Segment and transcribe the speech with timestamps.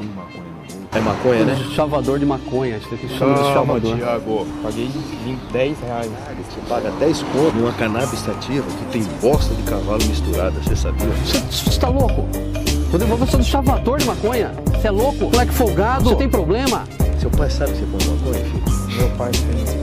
[0.00, 0.88] fuma maconha no mundo.
[0.92, 1.64] É maconha, né?
[1.74, 3.96] Chavador de maconha, acho que chama de chavador.
[3.96, 4.88] Thiago, paguei
[5.24, 6.10] 20, 10 reais.
[6.10, 11.06] Você paga 10 conto numa cannabis sativa que tem bosta de cavalo misturada, você sabia?
[11.06, 12.26] Você tá louco?
[12.90, 14.52] Rodrigo, você é um chavador de maconha?
[14.72, 15.30] Você é louco?
[15.30, 16.10] Moleque folgado?
[16.10, 16.84] Você tem problema?
[17.20, 18.96] Seu pai sabe que você fuma maconha, filho?
[18.96, 19.79] Meu pai tem.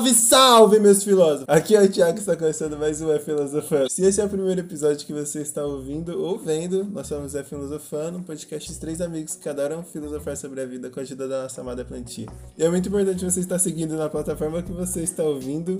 [0.00, 1.44] Salve, salve, meus filósofos!
[1.46, 3.90] Aqui é o Thiago está começando mais um É Filosofando.
[3.90, 7.44] Se esse é o primeiro episódio que você está ouvindo ou vendo, nós somos É
[7.44, 11.28] Filosofando, um podcast de três amigos que adoram filosofar sobre a vida com a ajuda
[11.28, 12.28] da nossa amada plantinha.
[12.56, 15.76] E é muito importante você estar seguindo na plataforma que você está ouvindo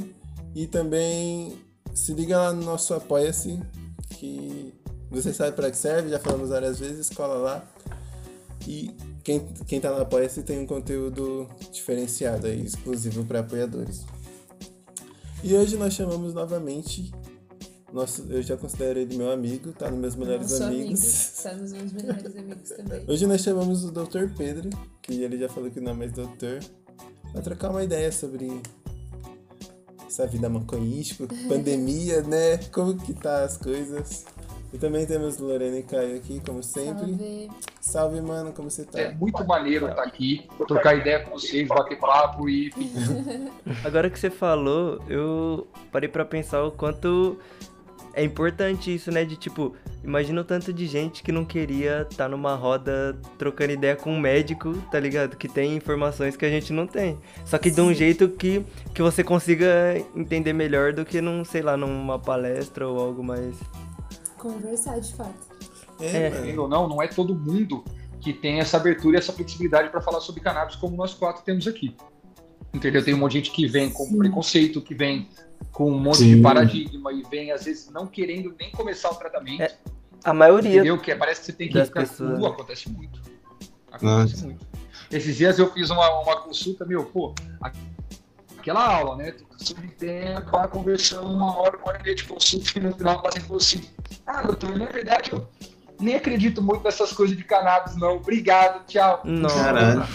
[0.54, 1.58] e também
[1.94, 3.58] se liga lá no nosso Apoia-se,
[4.10, 4.74] que
[5.10, 7.64] você sabe para que serve, já falamos várias vezes, cola lá.
[8.68, 8.90] E
[9.22, 14.04] quem, quem tá no Apoia-se tem um conteúdo diferenciado aí, exclusivo para apoiadores.
[15.42, 17.12] E hoje nós chamamos novamente.
[17.92, 21.02] Nosso, eu já considero ele meu amigo, tá nos meus melhores Nosso amigos.
[21.02, 23.04] amigo, tá nos meus melhores amigos também.
[23.08, 24.28] Hoje nós chamamos o Dr.
[24.36, 24.70] Pedro,
[25.02, 26.60] que ele já falou que não é mais doutor,
[27.32, 28.62] pra trocar uma ideia sobre
[30.06, 32.58] essa vida maconhística, pandemia, né?
[32.72, 34.24] Como que tá as coisas.
[34.72, 37.08] E também temos Lorena e Caio aqui, como sempre.
[37.08, 37.50] Salve.
[37.80, 39.00] Salve, mano, como você tá?
[39.00, 42.72] É muito maneiro estar aqui, trocar ideia com vocês, bater papo e.
[43.84, 47.36] Agora que você falou, eu parei pra pensar o quanto
[48.14, 49.24] é importante isso, né?
[49.24, 53.96] De tipo, imagina o tanto de gente que não queria estar numa roda trocando ideia
[53.96, 55.36] com um médico, tá ligado?
[55.36, 57.18] Que tem informações que a gente não tem.
[57.44, 61.62] Só que de um jeito que, que você consiga entender melhor do que num, sei
[61.62, 63.56] lá, numa palestra ou algo mais.
[64.40, 65.34] Conversar de fato.
[66.00, 66.30] É, É.
[66.30, 67.84] Querendo ou não, não é todo mundo
[68.20, 71.66] que tem essa abertura e essa flexibilidade para falar sobre cannabis como nós quatro temos
[71.66, 71.96] aqui.
[72.72, 73.04] Entendeu?
[73.04, 74.18] Tem um monte de gente que vem com Sim.
[74.18, 75.28] preconceito, que vem
[75.72, 76.36] com um monte Sim.
[76.36, 79.62] de paradigma e vem, às vezes, não querendo nem começar o tratamento.
[79.62, 79.74] É,
[80.24, 80.70] A maioria.
[80.70, 80.98] Entendeu?
[80.98, 82.48] Que é, parece que você tem que ficar pessoas, cru, né?
[82.48, 83.20] acontece muito.
[83.90, 84.46] Acontece Nossa.
[84.46, 84.66] muito.
[85.10, 87.34] Esses dias eu fiz uma, uma consulta, meu, pô,
[88.60, 89.34] aquela aula, né?
[89.56, 93.18] Sobre tempo, lá conversando uma hora, uma hora e meia de consulta e no final
[93.18, 93.82] o paciente falou assim,
[94.26, 95.46] ah, doutor, na verdade eu
[96.00, 98.16] nem acredito muito nessas coisas de cannabis, não.
[98.16, 99.20] Obrigado, tchau.
[99.24, 99.64] Nossa.
[99.64, 100.06] Caralho.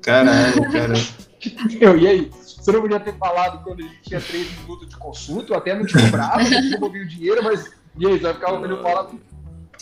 [0.00, 1.06] Caralho, caralho.
[1.80, 2.30] Meu, e aí?
[2.40, 5.74] Você não podia ter falado quando a gente tinha três minutos de consulta, eu até
[5.74, 9.08] não te cobrava, não devolvi o dinheiro, mas e aí, você vai ficar ouvindo falar.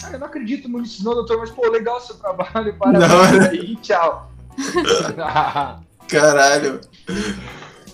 [0.01, 3.09] Cara, eu não acredito muito nisso, não, doutor, mas pô, legal o seu trabalho, parabéns
[3.09, 3.51] Não.
[3.51, 4.31] aí, tchau.
[6.09, 6.81] Caralho.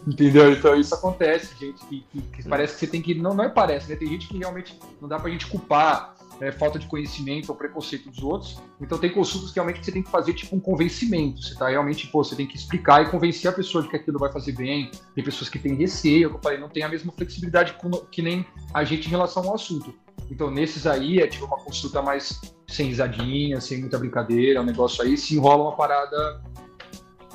[0.06, 0.52] Entendeu?
[0.52, 3.14] Então isso acontece, gente, que, que- que parece que você tem que.
[3.14, 3.94] Não, não é parece, né?
[3.96, 8.10] Tem gente que realmente não dá pra gente culpar né, falta de conhecimento ou preconceito
[8.10, 8.58] dos outros.
[8.80, 11.40] Então tem consultas que realmente você tem que fazer tipo um convencimento.
[11.40, 14.18] Você tá realmente, pô, você tem que explicar e convencer a pessoa de que aquilo
[14.18, 14.90] vai fazer bem.
[15.14, 17.76] Tem pessoas que têm receio, eu falei, não tem a mesma flexibilidade
[18.10, 18.44] que nem
[18.74, 19.94] a gente em relação ao assunto.
[20.28, 25.04] Então nesses aí é tipo uma consulta mais sem risadinha, sem muita brincadeira, um negócio
[25.04, 26.42] aí, se enrola uma parada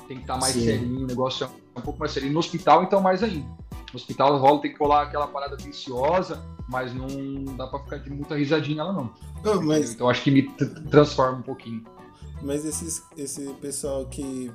[0.08, 0.64] tem que estar mais Sim.
[0.64, 2.32] serinho, o negócio é um pouco mais serinho.
[2.32, 3.46] No hospital, então, mais ainda.
[3.46, 7.06] No hospital rola, tem que rolar aquela parada viciosa, mas não
[7.56, 9.12] dá pra ficar de muita risadinha lá, não.
[9.44, 11.84] Ô, mas, Então acho que me tr- transforma um pouquinho.
[12.42, 14.50] Mas esses, esse pessoal que,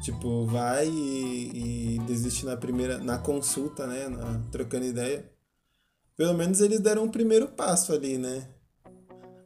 [0.00, 5.30] tipo, vai e, e desiste na primeira, na consulta, né, na, trocando ideia,
[6.16, 8.48] pelo menos eles deram um primeiro passo ali, né?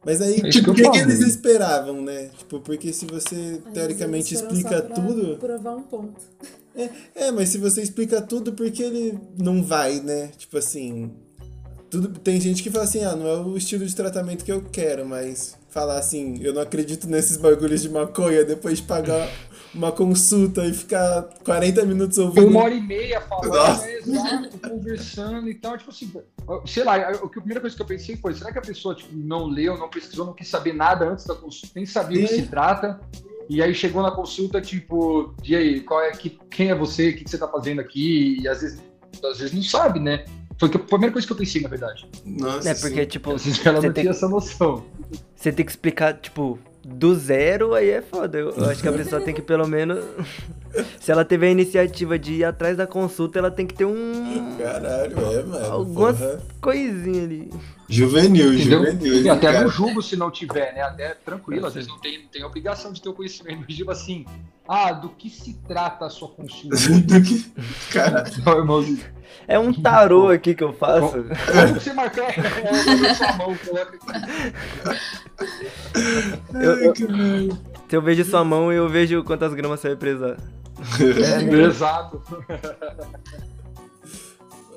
[0.05, 2.29] Mas aí, É tipo, o que que, eles esperavam, né?
[2.37, 5.37] Tipo, porque se você Às teoricamente explica só pra tudo.
[5.37, 6.21] Provar um ponto.
[7.13, 10.31] É, mas se você explica tudo, por que ele não vai, né?
[10.37, 11.11] Tipo assim.
[11.89, 14.63] Tudo, tem gente que fala assim, ah, não é o estilo de tratamento que eu
[14.71, 19.27] quero, mas falar assim, eu não acredito nesses bagulhos de maconha depois de pagar
[19.73, 22.47] uma consulta e ficar 40 minutos Foi ouvindo.
[22.47, 25.77] uma hora e meia falando, né, exato, conversando e tal.
[25.77, 26.11] Tipo assim,
[26.65, 29.15] sei lá, a, a primeira coisa que eu pensei foi: será que a pessoa tipo,
[29.15, 32.35] não leu, não pesquisou, não quis saber nada antes da consulta, nem sabia o que
[32.35, 32.43] Sim.
[32.43, 32.99] se trata?
[33.49, 37.09] E aí chegou na consulta, tipo, e aí, qual é, que, quem é você?
[37.09, 38.37] O que, que você tá fazendo aqui?
[38.41, 38.79] E às vezes,
[39.25, 40.23] às vezes não sabe, né?
[40.59, 42.07] Foi a primeira coisa que eu pensei, na verdade.
[42.23, 42.69] nossa.
[42.69, 43.07] É porque, sim.
[43.07, 44.85] tipo, Às vezes ela você não tem, tinha essa noção.
[45.35, 48.37] você tem que explicar, tipo, do zero, aí é foda.
[48.37, 50.03] Eu, eu acho que a pessoa tem que pelo menos.
[50.99, 54.55] Se ela teve a iniciativa de ir atrás da consulta, ela tem que ter um.
[54.57, 55.65] Caralho, é, mano.
[55.71, 56.41] Algumas porra.
[56.61, 57.51] coisinhas ali.
[57.87, 58.85] Juvenil, Entendeu?
[58.85, 59.21] juvenil.
[59.23, 59.61] E até cara.
[59.61, 60.81] não julgo se não tiver, né?
[60.81, 63.63] Até tranquilo, às vezes não tem, tem obrigação de ter o conhecimento.
[63.67, 64.25] Mas tipo assim,
[64.67, 66.75] ah, do que se trata a sua consulta?
[66.77, 67.51] Do que-
[67.91, 68.99] Cara, Não, irmãozinho.
[69.47, 71.11] É um tarô aqui que eu faço.
[71.13, 73.97] Como você marcar é, a sua mão, coloca
[76.53, 77.57] Eu- eu-
[77.89, 80.37] se eu vejo sua mão, eu vejo quantas gramas você vai precisar.
[81.67, 82.21] Exato.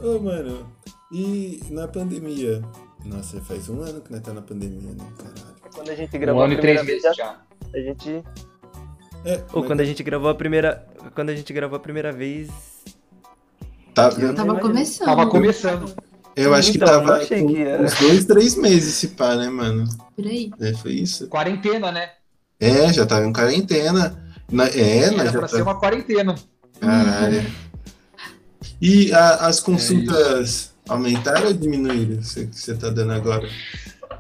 [0.02, 0.66] Ô, mano,
[1.12, 2.62] e na pandemia?
[3.04, 5.04] Nossa, faz um ano que nós tá na pandemia, né?
[5.18, 5.52] Caralho.
[5.74, 7.78] Quando a gente Um gravou ano a e três primeira vez, meses já- já.
[7.78, 8.24] a gente.
[9.24, 10.86] É, Ou mas- quando a gente gravou a primeira.
[11.14, 12.48] Quando a gente gravou a primeira vez.
[13.94, 15.06] Tá, Eu Tava começando.
[15.06, 15.94] Tava começando.
[16.34, 17.82] eu acho que Então, tava eu achei com que era.
[17.82, 19.84] uns dois, três meses esse pá, né, mano?
[20.16, 20.50] Por aí.
[20.60, 21.28] É, foi isso.
[21.28, 22.10] Quarentena, né?
[22.62, 24.16] É, já tava em quarentena.
[24.50, 25.62] Na- é, Era já pra ser tá...
[25.64, 26.34] uma quarentena.
[26.80, 27.44] Caralho.
[28.80, 32.22] E a- as consultas aumentaram ou diminuíram?
[32.22, 33.48] Você- Que você tá dando agora?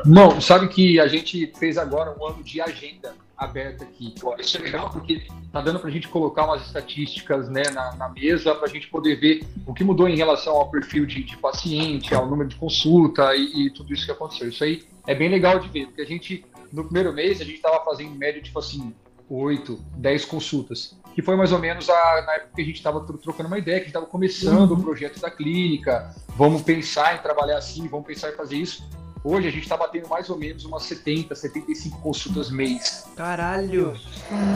[0.04, 4.14] Não, sabe que a gente fez agora um ano de agenda aberta aqui.
[4.40, 5.22] Isso é legal porque
[5.52, 9.44] tá dando pra gente colocar umas estatísticas né, na, na mesa pra gente poder ver
[9.66, 13.66] o que mudou em relação ao perfil de, de paciente, ao número de consulta e,
[13.66, 14.48] e tudo isso que aconteceu.
[14.48, 17.60] Isso aí é bem legal de ver, porque a gente, no primeiro mês, a gente
[17.60, 18.94] tava fazendo em média, tipo assim,
[19.28, 20.96] 8, 10 consultas.
[21.14, 23.76] Que foi mais ou menos a, na época que a gente estava trocando uma ideia,
[23.76, 28.06] que a gente estava começando o projeto da clínica, vamos pensar em trabalhar assim, vamos
[28.06, 28.88] pensar em fazer isso.
[29.24, 33.06] Hoje a gente está batendo mais ou menos umas 70, 75 consultas mês.
[33.14, 33.96] Caralho!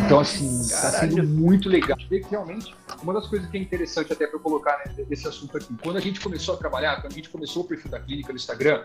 [0.05, 1.97] Então, assim, está sendo muito legal.
[2.11, 5.57] Ver que realmente, uma das coisas que é interessante até para colocar né, desse assunto
[5.57, 8.33] aqui, quando a gente começou a trabalhar, quando a gente começou o perfil da clínica
[8.33, 8.85] no Instagram,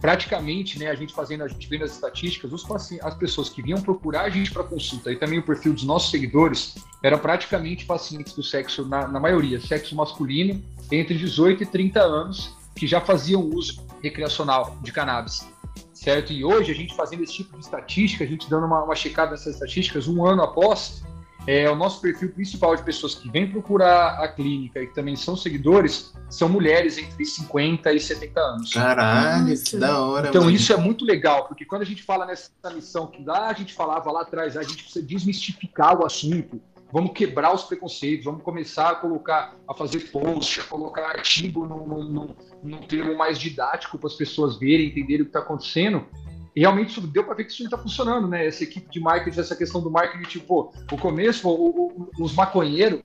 [0.00, 2.66] praticamente, né, a gente fazendo, a gente vendo as estatísticas, os
[3.02, 6.10] as pessoas que vinham procurar a gente para consulta e também o perfil dos nossos
[6.10, 12.00] seguidores eram praticamente pacientes do sexo, na, na maioria, sexo masculino, entre 18 e 30
[12.00, 15.46] anos, que já faziam uso recreacional de cannabis.
[15.92, 16.32] Certo?
[16.32, 19.30] E hoje, a gente fazendo esse tipo de estatística, a gente dando uma, uma checada
[19.30, 21.04] nessas estatísticas, um ano após,
[21.46, 25.16] é, o nosso perfil principal de pessoas que vêm procurar a clínica e que também
[25.16, 28.72] são seguidores são mulheres entre 50 e 70 anos.
[28.72, 30.54] Caralho, que da hora, Então mano.
[30.54, 33.74] isso é muito legal, porque quando a gente fala nessa missão que lá a gente
[33.74, 36.60] falava lá atrás, a gente precisa desmistificar o assunto,
[36.92, 41.86] vamos quebrar os preconceitos, vamos começar a colocar, a fazer post, a colocar artigo num,
[41.86, 46.06] num, num- num termo mais didático para as pessoas verem, entenderem o que está acontecendo.
[46.54, 48.46] Realmente isso deu para ver que isso não está funcionando, né?
[48.46, 53.00] Essa equipe de marketing, essa questão do marketing, tipo, o começo, o- o- os maconheiros,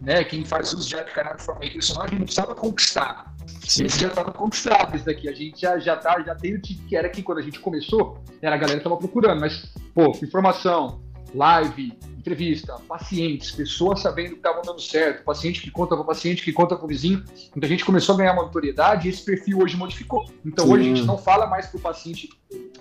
[0.00, 0.22] né?
[0.24, 3.34] Quem faz uso de cannabis de forma a gente não precisava conquistar.
[3.64, 5.28] Esse já estava conquistado, esse daqui.
[5.28, 8.18] A gente já, já, tá, já tem o que era aqui quando a gente começou,
[8.40, 11.00] era a galera que estava procurando, mas, pô, informação,
[11.36, 16.52] live, entrevista, pacientes, pessoas sabendo que estavam dando certo, paciente que conta para paciente, que
[16.52, 17.22] conta para o vizinho.
[17.54, 20.28] Então a gente começou a ganhar uma notoriedade e esse perfil hoje modificou.
[20.44, 20.72] Então Sim.
[20.72, 22.28] hoje a gente não fala mais para o paciente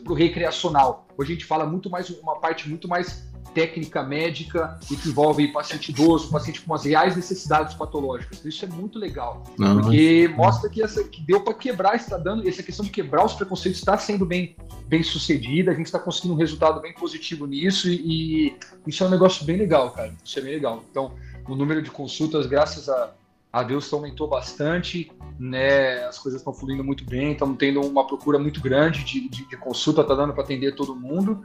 [0.04, 1.06] pro recreacional.
[1.18, 5.48] Hoje a gente fala muito mais, uma parte muito mais técnica médica e que envolve
[5.48, 8.44] paciente idoso, paciente com umas reais necessidades patológicas.
[8.44, 9.44] Isso é muito legal.
[9.58, 13.26] Não, Porque mostra que, essa, que deu para quebrar, está dando, essa questão de quebrar
[13.26, 14.58] os preconceitos está sendo bem,
[14.88, 19.08] bem sucedida, a gente está conseguindo um resultado bem positivo nisso e, e isso é
[19.08, 20.14] um negócio bem legal, cara.
[20.24, 20.84] Isso é bem legal.
[20.92, 21.14] Então,
[21.48, 23.12] o número de consultas, graças a,
[23.54, 25.10] a Deus, aumentou bastante,
[25.40, 26.04] né?
[26.06, 29.58] As coisas estão fluindo muito bem, estamos tendo uma procura muito grande de, de, de
[29.58, 31.42] consulta, tá dando para atender todo mundo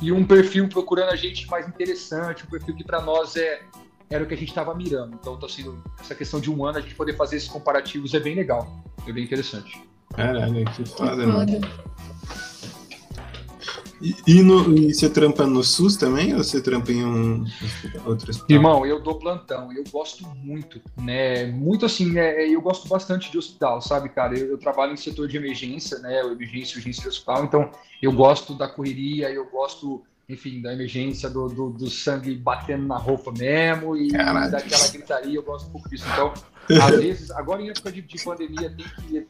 [0.00, 3.62] e um perfil procurando a gente mais interessante, um perfil que para nós é
[4.10, 5.16] era o que a gente estava mirando.
[5.20, 8.20] Então, tá sendo essa questão de um ano a gente poder fazer esses comparativos é
[8.20, 9.82] bem legal, é bem interessante.
[10.14, 11.60] Caralho, que foda, mano.
[14.00, 17.44] E, e, no, e você trampa no SUS também ou você trampa em um
[18.06, 18.56] outro hospital?
[18.56, 21.46] Irmão, eu dou plantão, eu gosto muito, né?
[21.46, 24.38] Muito assim, é, eu gosto bastante de hospital, sabe, cara?
[24.38, 26.20] Eu, eu trabalho em setor de emergência, né?
[26.20, 31.48] Emergência, urgência de hospital, então eu gosto da correria, eu gosto, enfim, da emergência, do,
[31.48, 34.50] do, do sangue batendo na roupa mesmo e Caralho.
[34.50, 36.04] daquela gritaria, eu gosto um pouco disso.
[36.12, 36.32] Então,
[36.82, 39.26] às vezes, agora em época de, de pandemia, tem que,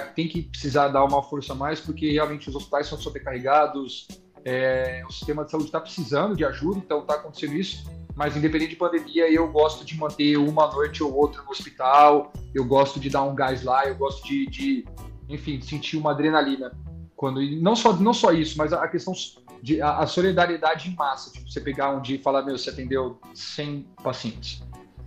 [0.00, 4.08] tem que precisar dar uma força mais, porque realmente os hospitais são sobrecarregados,
[4.44, 7.84] é, o sistema de saúde está precisando de ajuda, então está acontecendo isso.
[8.14, 12.64] Mas independente de pandemia, eu gosto de manter uma noite ou outra no hospital, eu
[12.64, 14.84] gosto de dar um gás lá, eu gosto de, de
[15.28, 16.72] enfim, sentir uma adrenalina.
[17.16, 19.14] Quando, não, só, não só isso, mas a, a questão
[19.62, 21.30] de a, a solidariedade em massa.
[21.30, 24.62] Tipo, você pegar um dia e falar, meu, você atendeu 100 pacientes.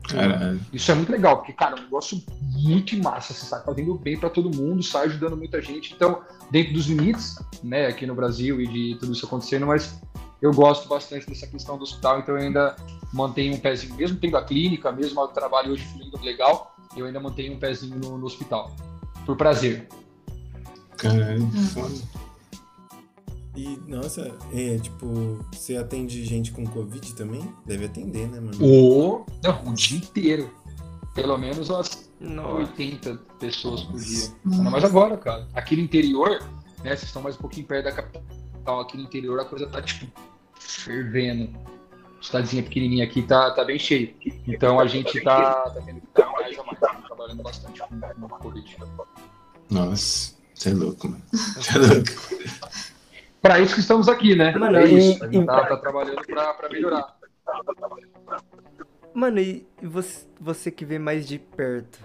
[0.08, 0.60] Caralho.
[0.72, 2.22] Isso é muito legal, porque, cara, é um negócio
[2.54, 3.34] muito em massa.
[3.34, 5.94] Você está fazendo bem para todo mundo, sai ajudando muita gente.
[5.94, 6.22] Então,
[6.52, 10.00] dentro dos limites, né, aqui no Brasil e de tudo isso acontecendo, mas
[10.42, 12.76] eu gosto bastante dessa questão do hospital, então eu ainda
[13.12, 17.20] mantenho um pezinho, mesmo tendo a clínica, mesmo o trabalho hoje fluindo legal, eu ainda
[17.20, 18.76] mantenho um pezinho no, no hospital.
[19.26, 19.88] Por prazer.
[20.98, 21.96] Caralho, que foda.
[23.56, 27.42] E, nossa, é, tipo, você atende gente com Covid também?
[27.66, 28.58] Deve atender, né, mano?
[28.62, 30.52] O, não, o dia inteiro.
[31.14, 32.72] Pelo menos umas Nossa.
[32.72, 34.28] 80 pessoas por dia.
[34.52, 35.48] Ainda mais agora, cara.
[35.54, 36.44] Aqui no interior,
[36.84, 36.90] né?
[36.90, 38.82] Vocês estão mais um pouquinho perto da capital.
[38.82, 40.12] Aqui no interior a coisa tá, tipo,
[40.60, 41.58] fervendo.
[42.22, 44.14] cidadezinha pequenininha aqui tá, tá bem cheio.
[44.46, 48.28] Então a gente tá, tá tendo que dar mais a mais, trabalhando bastante com, com
[48.28, 48.78] Covid.
[49.70, 51.24] Nossa, você é louco, mano.
[51.32, 52.86] Você é louco.
[53.46, 54.56] Para isso que estamos aqui, né?
[54.58, 55.24] Mano, é e- isso.
[55.24, 57.16] A gente tá, tá trabalhando pra, pra melhorar.
[59.14, 62.00] Mano, e e você, você que vê mais de perto?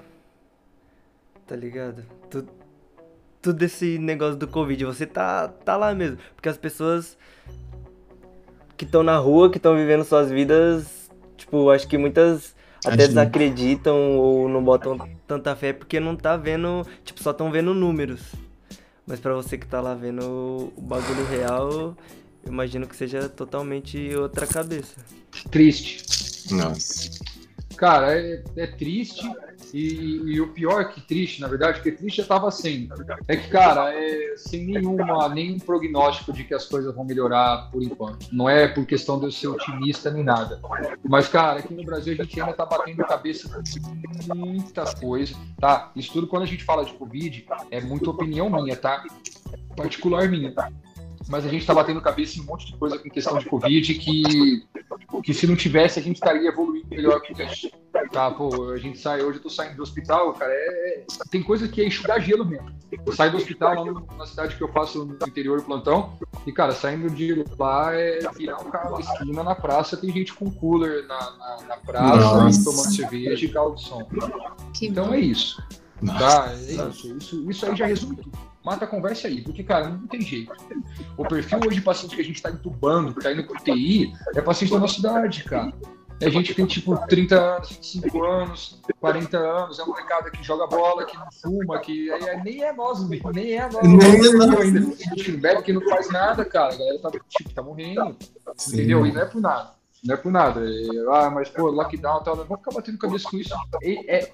[1.46, 2.04] Tá ligado?
[2.28, 2.46] Tu,
[3.40, 6.18] tudo esse negócio do Covid, você tá, tá lá mesmo.
[6.36, 7.16] Porque as pessoas
[8.76, 12.54] que estão na rua, que estão vivendo suas vidas, tipo, acho que muitas
[12.84, 17.72] até desacreditam ou não botam tanta fé porque não tá vendo, tipo, só estão vendo
[17.72, 18.34] números.
[19.10, 21.96] Mas pra você que tá lá vendo o bagulho real,
[22.44, 25.04] eu imagino que seja totalmente outra cabeça.
[25.50, 26.54] Triste.
[26.54, 27.10] Nossa.
[27.76, 29.28] Cara, é, é triste.
[29.72, 32.94] E, e o pior que triste, na verdade, porque triste já tava sendo.
[33.28, 37.82] É que, cara, é sem nenhuma, nenhum prognóstico de que as coisas vão melhorar por
[37.82, 38.26] enquanto.
[38.32, 40.60] Não é por questão de eu ser otimista nem nada.
[41.08, 43.48] Mas, cara, aqui no Brasil a gente ainda tá batendo cabeça
[44.28, 45.90] com muita coisa, tá?
[45.94, 49.04] Isso tudo quando a gente fala de Covid é muita opinião minha, tá?
[49.76, 50.70] Particular minha, tá?
[51.30, 53.94] Mas a gente tá batendo cabeça em um monte de coisa com questão de Covid
[53.94, 54.66] que,
[55.22, 57.70] que se não tivesse a gente estaria evoluindo melhor com isso.
[58.12, 61.68] Tá, pô, a gente sai, hoje eu tô saindo do hospital, cara, é, tem coisa
[61.68, 62.68] que é enxugar gelo mesmo.
[63.06, 66.52] Eu saio do hospital lá na cidade que eu faço no interior do plantão, e,
[66.52, 70.50] cara, saindo de lá é virar um carro na esquina, na praça, tem gente com
[70.50, 72.64] cooler na, na, na praça, Nossa.
[72.64, 74.08] tomando cerveja e carro de som.
[74.72, 75.14] Que Então bom.
[75.14, 75.62] é isso.
[76.02, 76.18] Nossa.
[76.18, 77.16] Tá, é isso.
[77.16, 77.50] isso.
[77.50, 78.49] Isso aí já resume tudo.
[78.64, 80.52] Mata a conversa aí, porque, cara, não tem jeito.
[81.16, 84.12] O perfil hoje de paciente que a gente tá entubando, que tá indo pro TI,
[84.34, 85.72] é paciente da nossa idade, cara.
[86.22, 90.42] É gente que tem, tipo, 30 anos, 25 anos, 40 anos, é um molecada que
[90.44, 93.22] joga bola, que não fuma, que é- é- nem é nós, nem é
[93.70, 93.82] nós.
[93.88, 94.60] Nem é nós.
[94.60, 94.96] ainda.
[95.14, 96.74] Que não bebe, que não faz nada, cara.
[96.74, 98.14] A galera tá, tipo, tá morrendo.
[98.58, 98.74] Sim.
[98.74, 99.06] Entendeu?
[99.06, 99.70] E não é por nada.
[100.04, 100.60] Não é por nada.
[100.60, 102.36] É, ah, mas, pô, lockdown e tal.
[102.36, 103.54] Não vou ficar batendo cabeça com isso.
[103.82, 104.30] E- é,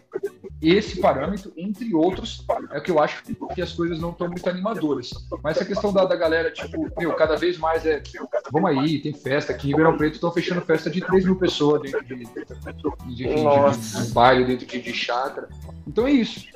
[0.61, 3.23] esse parâmetro, entre outros, é o que eu acho
[3.55, 5.11] que as coisas não estão muito animadoras.
[5.43, 8.03] Mas essa questão da, da galera, tipo, meu, cada vez mais é.
[8.51, 9.53] Vamos aí, tem festa.
[9.53, 13.15] Aqui em Ribeirão Preto estão fechando festa de 3 mil pessoas dentro de, de, de,
[13.15, 15.49] de, um baile, dentro de, de chácara.
[15.87, 16.47] Então é isso.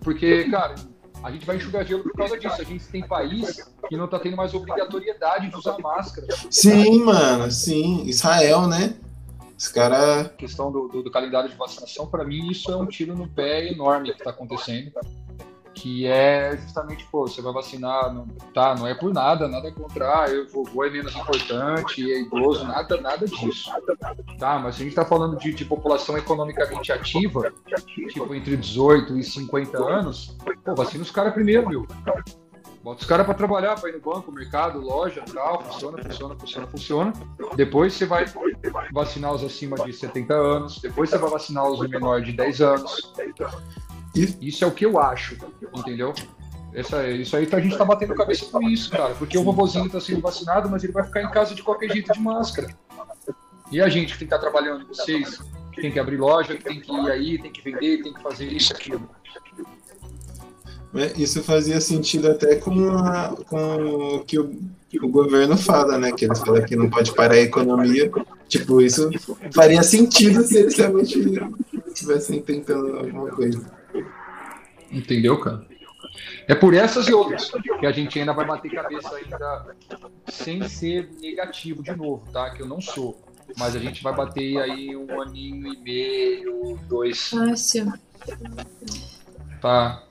[0.00, 0.74] Porque, cara,
[1.22, 2.60] a gente vai enxugar gelo por causa disso.
[2.60, 6.26] A gente tem país que não tá tendo mais obrigatoriedade de usar máscara.
[6.50, 8.04] Sim, mano, sim.
[8.06, 8.96] Israel, né?
[9.56, 10.28] Os caras.
[10.36, 13.72] questão do, do, do calendário de vacinação, para mim, isso é um tiro no pé
[13.72, 14.92] enorme que está acontecendo.
[15.72, 20.22] Que é justamente, pô, você vai vacinar, não, tá, não é por nada, nada contra,
[20.22, 23.70] ah, eu vovô é menos importante, é idoso, nada, nada disso.
[24.38, 27.52] Tá, mas se a gente tá falando de, de população economicamente ativa,
[28.08, 30.34] tipo entre 18 e 50 anos,
[30.64, 31.86] pô, vacina os caras primeiro, meu.
[32.86, 36.66] Bota os caras para trabalhar, para ir no banco, mercado, loja, tal, funciona, funciona, funciona,
[36.68, 37.12] funciona.
[37.56, 38.26] Depois você vai
[38.92, 43.12] vacinar os acima de 70 anos, depois você vai vacinar os menores de 10 anos.
[44.40, 45.36] Isso é o que eu acho,
[45.76, 46.14] entendeu?
[46.72, 49.16] Essa, isso aí tá- a gente tá batendo cabeça com isso, cara.
[49.16, 52.12] Porque o vovozinho tá sendo vacinado, mas ele vai ficar em casa de qualquer jeito
[52.12, 52.72] de máscara.
[53.72, 56.62] E a gente que tem que estar trabalhando, vocês, que tem que abrir loja, que
[56.62, 59.10] tem que ir aí, tem que vender, tem que fazer isso, aquilo.
[60.96, 64.50] É, Isso fazia sentido até com, a- com o que o,
[64.88, 66.12] que o governo fala, né?
[66.12, 68.10] Que eles falam que não pode parar a economia.
[68.48, 69.10] Tipo, isso
[69.52, 71.18] faria sentido se eles realmente
[71.88, 73.60] estivessem tentando alguma coisa.
[74.90, 75.66] Entendeu, cara?
[76.48, 77.50] É por essas e outras
[77.80, 79.66] que a gente ainda vai bater cabeça ainda
[80.28, 82.50] sem ser negativo de novo, tá?
[82.50, 83.20] Que eu não sou.
[83.58, 87.92] Mas a gente vai bater aí um aninho e meio, dois, Fácil.
[89.60, 90.02] tá?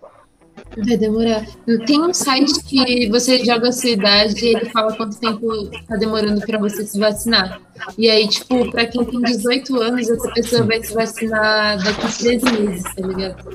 [0.77, 1.45] Vai demorar.
[1.85, 5.47] Tem um site que você joga a sua idade e ele fala quanto tempo
[5.87, 7.61] tá demorando pra você se vacinar.
[7.97, 12.09] E aí, tipo, pra quem tem 18 anos, essa pessoa vai se vacinar daqui a
[12.09, 13.49] 13 meses, tá ligado?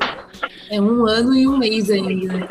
[0.70, 2.32] É um ano e um mês ainda.
[2.38, 2.48] né?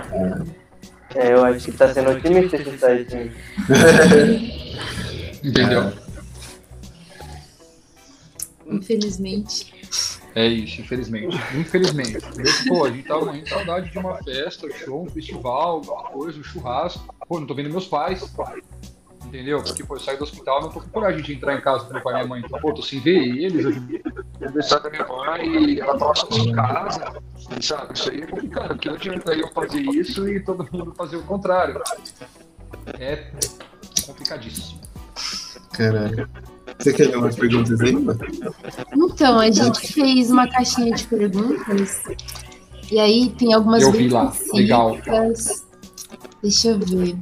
[1.15, 3.31] É, eu acho que tá sendo otimista esse site.
[5.43, 5.91] Entendeu?
[8.67, 9.73] Infelizmente.
[10.39, 11.35] É isso, infelizmente.
[11.53, 12.17] Infelizmente.
[12.69, 16.03] Pô, a gente tava morrendo de saudade de uma festa, um show, um festival, alguma
[16.03, 17.13] coisa, um churrasco.
[17.27, 18.33] Pô, não tô vendo meus pais.
[19.25, 19.61] Entendeu?
[19.61, 21.91] Porque, pô, eu saio do hospital, não tô com coragem de entrar em casa com
[21.91, 22.41] meu pai e minha mãe.
[22.45, 23.65] Então, pô, tô sem ver eles.
[23.65, 24.01] Hoje
[24.39, 27.21] é aniversário da minha mãe e ela tá só em casa.
[27.61, 27.93] Sabe?
[27.93, 31.23] Isso aí é complicado, porque não adianta eu fazer isso e todo mundo fazer o
[31.23, 31.81] contrário.
[32.97, 33.29] É
[34.05, 34.79] complicadíssimo.
[35.73, 36.29] Caraca.
[36.79, 38.19] Você quer ler umas perguntas aí, mano?
[38.95, 42.03] Então, a gente fez uma caixinha de perguntas.
[42.91, 44.97] E aí tem algumas Eu vi lá, legal.
[46.41, 47.15] Deixa eu ver.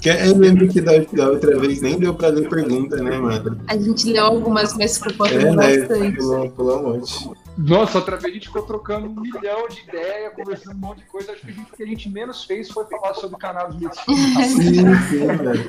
[0.00, 3.60] Que eu lembro que da, da outra vez nem deu pra ler pergunta, né, mano?
[3.66, 5.78] A gente leu algumas, mas ficou É, faltando né?
[5.78, 6.16] bastante.
[6.16, 7.30] Pulou, pulou um monte.
[7.58, 11.04] Nossa, outra vez a gente ficou trocando um milhão de ideias, conversando um monte de
[11.06, 11.32] coisa.
[11.32, 13.84] Acho que a gente, o que a gente menos fez foi falar sobre canal de
[13.84, 14.44] medicina.
[14.44, 15.68] Sim, sim, velho.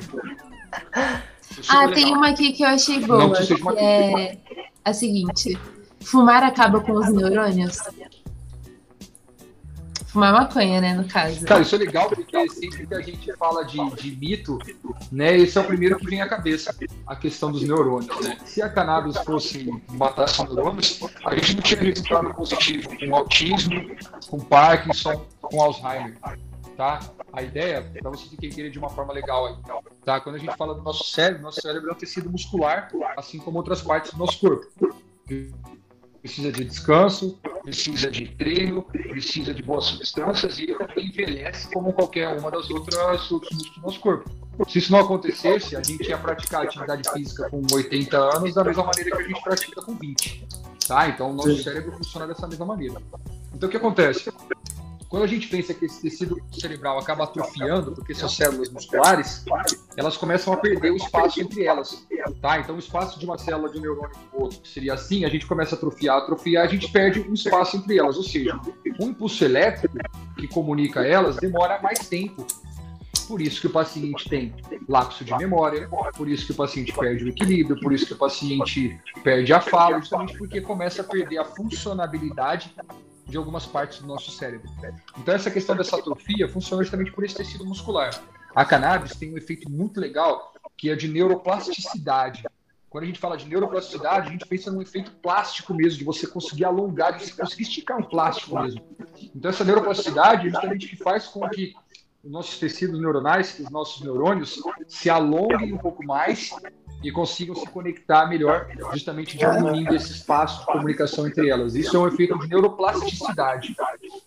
[1.70, 4.38] Ah, tem uma aqui que eu achei boa, que que é
[4.84, 5.58] a seguinte.
[6.02, 7.78] Fumar acaba com os neurônios?
[10.06, 11.46] Fumar maconha, né, no caso.
[11.46, 14.58] Cara, isso é legal porque sempre que a gente fala de, de mito,
[15.12, 16.74] né, esse é o primeiro que vem à cabeça,
[17.06, 18.38] a questão dos neurônios, né?
[18.46, 23.96] Se a cannabis fosse matar só neurônios, a gente não tinha resultado positivo com autismo,
[24.30, 26.18] com Parkinson, com Alzheimer,
[26.78, 27.00] tá?
[27.34, 29.56] A ideia, para vocês entenderem de uma forma legal aí,
[30.08, 30.22] tá?
[30.22, 33.58] Quando a gente fala do nosso cérebro, nosso cérebro é um tecido muscular, assim como
[33.58, 34.66] outras partes do nosso corpo.
[36.22, 42.50] Precisa de descanso, precisa de treino, precisa de boas substâncias e envelhece como qualquer uma
[42.50, 44.32] das outras outros músculos do nosso corpo.
[44.70, 48.86] Se isso não acontecesse, a gente ia praticar atividade física com 80 anos da mesma
[48.86, 50.48] maneira que a gente pratica com 20.
[50.88, 51.10] Tá?
[51.10, 51.64] Então o nosso Sim.
[51.64, 52.96] cérebro funciona dessa mesma maneira.
[53.54, 54.32] Então o que acontece?
[55.10, 59.46] Quando a gente pensa que esse tecido cerebral acaba atrofiando, porque são células musculares,
[59.96, 62.06] elas começam a perder o espaço entre elas.
[62.42, 62.60] Tá?
[62.60, 65.30] Então, o espaço de uma célula de um neurônio o outro, que seria assim, a
[65.30, 68.18] gente começa a atrofiar, atrofiar, a gente perde um espaço entre elas.
[68.18, 68.60] Ou seja,
[69.00, 69.98] o impulso elétrico
[70.38, 72.46] que comunica elas demora mais tempo.
[73.28, 74.56] Por isso que o paciente tem
[74.88, 78.18] lapso de memória, por isso que o paciente perde o equilíbrio, por isso que o
[78.18, 82.74] paciente perde a fala, justamente porque começa a perder a funcionabilidade
[83.28, 84.70] de algumas partes do nosso cérebro.
[85.18, 88.12] Então, essa questão dessa atrofia funciona justamente por esse tecido muscular.
[88.56, 92.46] A cannabis tem um efeito muito legal, que é de neuroplasticidade.
[92.90, 96.26] Quando a gente fala de neuroplasticidade, a gente pensa num efeito plástico mesmo, de você
[96.26, 98.82] conseguir alongar, de você conseguir esticar um plástico mesmo.
[99.36, 101.74] Então, essa neuroplasticidade é justamente que faz com que
[102.24, 106.52] os nossos tecidos neuronais, os nossos neurônios, se alonguem um pouco mais
[107.04, 111.76] e consigam se conectar melhor, justamente diminuindo esse espaço de comunicação entre elas.
[111.76, 113.76] Isso é um efeito de neuroplasticidade.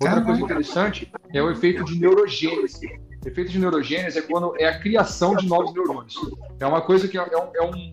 [0.01, 2.87] Outra coisa interessante é o efeito de neurogênese.
[3.25, 6.15] O efeito de neurogênese é quando é a criação de novos neurônios.
[6.59, 7.93] É uma coisa que é, é um- é um-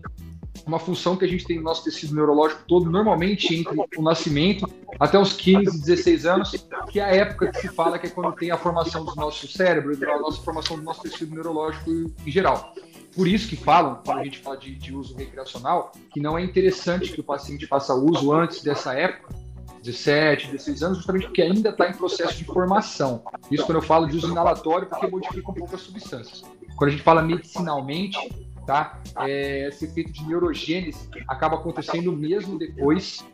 [0.66, 4.68] uma função que a gente tem no nosso tecido neurológico todo, normalmente entre o nascimento
[5.00, 6.50] até os 15, 16 anos,
[6.90, 9.48] que é a época que se fala que é quando tem a formação do nosso
[9.48, 12.74] cérebro, a nossa formação do nosso tecido neurológico em geral.
[13.14, 16.42] Por isso que falam, quando a gente fala de, de uso recreacional, que não é
[16.42, 19.34] interessante que o paciente faça uso antes dessa época,
[19.82, 23.22] 17, 16 anos, justamente porque ainda está em processo de formação.
[23.50, 26.42] Isso quando eu falo de uso inalatório, porque modifica um pouco as substâncias.
[26.76, 28.18] Quando a gente fala medicinalmente,
[28.66, 29.00] tá?
[29.20, 33.24] É, esse efeito de neurogênese acaba acontecendo mesmo depois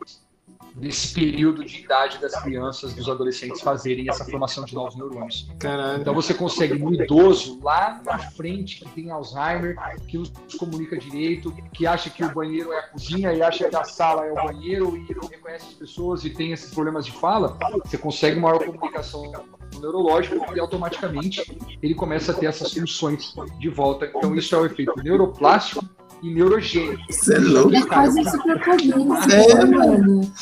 [0.75, 5.47] desse período de idade das crianças, dos adolescentes fazerem essa formação de novos neurônios.
[5.57, 6.01] Caralho.
[6.01, 10.97] Então você consegue no idoso lá na frente que tem Alzheimer, que não se comunica
[10.97, 14.31] direito, que acha que o banheiro é a cozinha e acha que a sala é
[14.31, 18.39] o banheiro e não reconhece as pessoas e tem esses problemas de fala, você consegue
[18.39, 19.31] maior comunicação
[19.79, 24.11] neurológica e automaticamente ele começa a ter essas funções de volta.
[24.13, 25.85] Então isso é o efeito neuroplástico
[26.25, 27.01] e neurogênico.
[27.09, 27.75] Você é louco.
[27.75, 30.33] É quase isso pra cabeça, É, mano.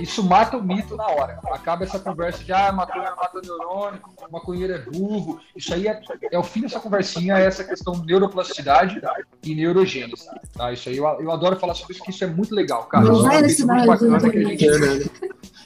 [0.00, 1.40] Isso mata o mito na hora.
[1.50, 5.40] Acaba essa conversa de ah, maconha mata neurônio, maconheiro é burro.
[5.56, 9.02] Isso aí é, é o fim dessa conversinha, é essa questão de neuroplasticidade
[9.42, 10.28] e neurogênese.
[10.54, 10.72] Tá?
[10.72, 13.04] Isso aí eu, eu adoro falar sobre isso, que isso é muito legal, cara.
[13.04, 15.10] Não Isso é vai gente Caralho.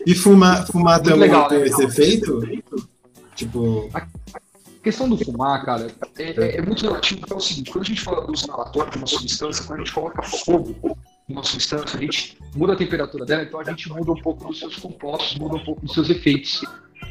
[0.07, 1.67] E fumar, fumar Muito também legal, tem né?
[1.67, 2.41] esse efeito?
[3.37, 3.91] Tipo,
[4.81, 5.89] A questão do fumar, cara,
[6.19, 7.21] é, é- é muito relativo.
[7.31, 9.85] É o seguinte, quando a gente fala do uso inalatório de uma substância, quando a
[9.85, 14.13] gente coloca fogo numa substância, a gente muda a temperatura dela, então a gente muda
[14.13, 16.63] um pouco dos seus compostos, muda um pouco dos seus efeitos.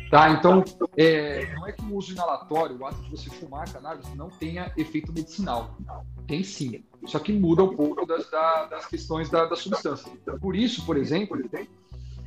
[0.09, 0.31] Tá?
[0.31, 0.63] Então,
[0.97, 4.71] é, não é que o uso inalatório, o ato de você fumar cannabis, não tenha
[4.75, 5.77] efeito medicinal.
[6.25, 6.83] Tem sim.
[7.05, 10.11] Só que muda um pouco das, da- das questões da, da substância.
[10.41, 11.37] Por isso, por exemplo,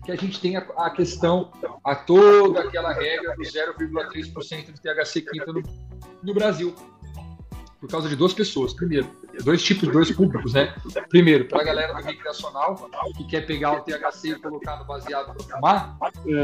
[0.05, 1.51] que a gente tem a, a questão,
[1.85, 5.63] a toda aquela regra do 0,3% de THC quinta no,
[6.23, 6.75] no Brasil.
[7.81, 8.73] Por causa de duas pessoas.
[8.73, 9.09] Primeiro,
[9.43, 10.73] dois tipos, dois públicos, né?
[11.09, 15.35] Primeiro, para a galera do recreacional, que quer pegar o THC e colocar no baseado
[15.35, 15.99] para fumar,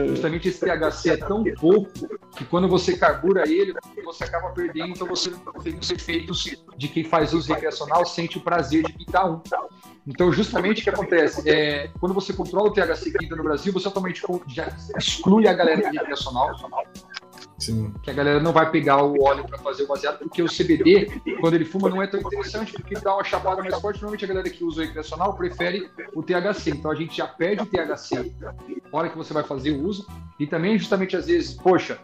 [0.08, 1.90] justamente esse THC é tão pouco
[2.36, 3.72] que quando você carbura ele,
[4.04, 5.30] você acaba perdendo, então você
[5.62, 9.40] tem os efeitos de quem faz uso recreacional sente o prazer de pitar um.
[10.08, 13.88] Então, justamente o que acontece é quando você controla o THC quinta no Brasil, você
[13.88, 14.66] atualmente já
[14.96, 16.50] exclui a galera do recreacional,
[17.58, 17.92] sim.
[18.02, 21.20] que a galera não vai pegar o óleo para fazer o baseado, porque o CBD,
[21.40, 23.96] quando ele fuma, não é tão interessante, porque ele dá uma chapada mais forte.
[24.00, 26.70] Normalmente a galera que usa o recreacional prefere o THC.
[26.70, 30.06] Então a gente já perde o THC na hora que você vai fazer o uso.
[30.40, 31.98] E também, justamente, às vezes, poxa,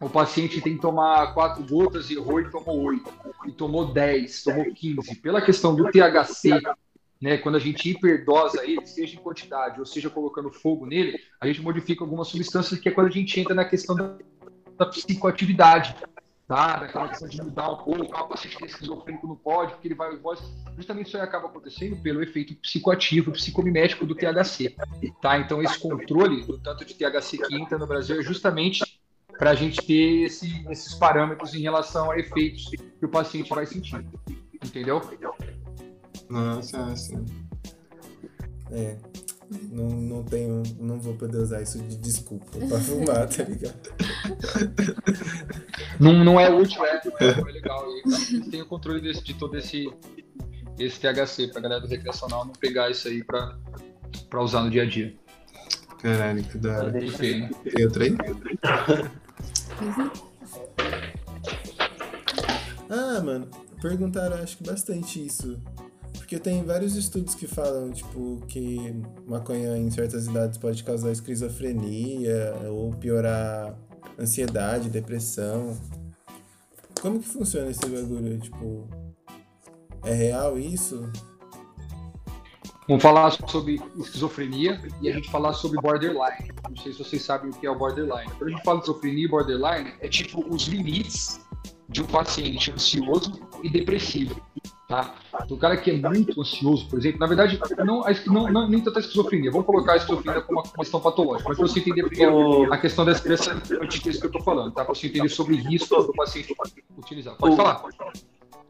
[0.00, 3.10] o paciente tem que tomar quatro gotas e errou e tomou oito,
[3.46, 5.16] e tomou 10, tomou 15.
[5.16, 6.60] Pela questão do THC,
[7.24, 11.46] né, quando a gente hiperdosa ele, seja em quantidade ou seja colocando fogo nele, a
[11.46, 14.14] gente modifica algumas substâncias que é quando a gente entra na questão da,
[14.76, 15.96] da psicoatividade
[16.46, 16.76] tá?
[16.76, 19.88] Daquela questão de mudar um pouco, ah, o paciente que é esquizofrênico não pode, porque
[19.88, 20.38] ele vai voz.
[20.76, 24.76] Justamente isso aí acaba acontecendo pelo efeito psicoativo, psicomimético do THC,
[25.22, 25.38] tá?
[25.38, 29.00] Então, esse controle do tanto de THC que entra no Brasil é justamente
[29.38, 33.64] para a gente ter esse, esses parâmetros em relação a efeitos que o paciente vai
[33.64, 34.04] sentir.
[34.62, 35.00] Entendeu?
[36.34, 37.24] Nossa, sim.
[38.72, 38.96] É.
[39.70, 40.62] Não, não tenho.
[40.80, 43.74] Não vou poder usar isso de desculpa pra fumar, tá ligado?
[46.00, 47.84] Não, não é útil, é, é, não é legal.
[48.32, 49.88] E tem o controle desse, de todo esse,
[50.76, 53.56] esse THC pra galera do recreacional não pegar isso aí pra,
[54.28, 55.14] pra usar no dia a dia.
[56.00, 57.10] Caralho, que da hora.
[57.12, 57.50] Feio, né?
[57.64, 58.16] Tem outra aí?
[62.90, 63.48] Ah, mano,
[63.80, 65.60] perguntaram acho que bastante isso.
[66.24, 72.54] Porque tem vários estudos que falam, tipo, que maconha em certas idades pode causar esquizofrenia
[72.70, 73.78] ou piorar
[74.18, 75.78] ansiedade, depressão.
[76.98, 78.40] Como que funciona esse bagulho?
[78.40, 78.88] Tipo,
[80.02, 81.12] é real isso?
[82.88, 86.50] Vamos falar sobre esquizofrenia e a gente falar sobre borderline.
[86.70, 88.30] Não sei se vocês sabem o que é o borderline.
[88.38, 91.38] Quando a gente fala de esquizofrenia e borderline, é tipo os limites
[91.90, 94.40] de um paciente ansioso e depressivo.
[94.86, 95.14] Tá?
[95.42, 98.80] Então, o cara que é muito ansioso, por exemplo, na verdade, não, não, não nem
[98.82, 99.50] tanta esquizofrenia.
[99.50, 103.02] Vamos colocar a esquizofrenia como uma questão patológica, mas para você entender primeiro a questão
[103.04, 104.84] da expressão antítese que eu estou falando, tá?
[104.84, 106.54] Para você entender sobre risco do paciente
[106.98, 107.34] utilizar.
[107.36, 107.82] Pode O- falar.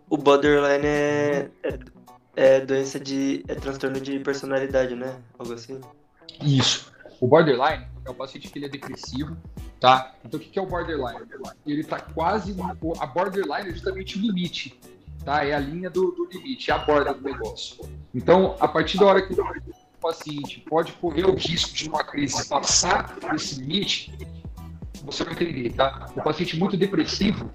[0.09, 1.79] O borderline é, é,
[2.37, 3.45] é doença de.
[3.49, 5.17] é transtorno de personalidade, né?
[5.37, 5.81] Algo assim.
[6.41, 6.93] Isso.
[7.21, 9.37] O borderline é o paciente que ele é depressivo,
[9.81, 10.15] tá?
[10.25, 11.21] Então o que é o borderline?
[11.67, 12.55] Ele tá quase.
[13.01, 14.79] A borderline é justamente o limite,
[15.25, 15.45] tá?
[15.45, 17.85] É a linha do, do limite, é a borda do negócio.
[18.15, 19.45] Então, a partir da hora que o
[20.01, 24.13] paciente pode correr o risco de uma crise passar desse limite,
[25.05, 26.11] você vai entender, tá?
[26.17, 27.51] O paciente muito depressivo,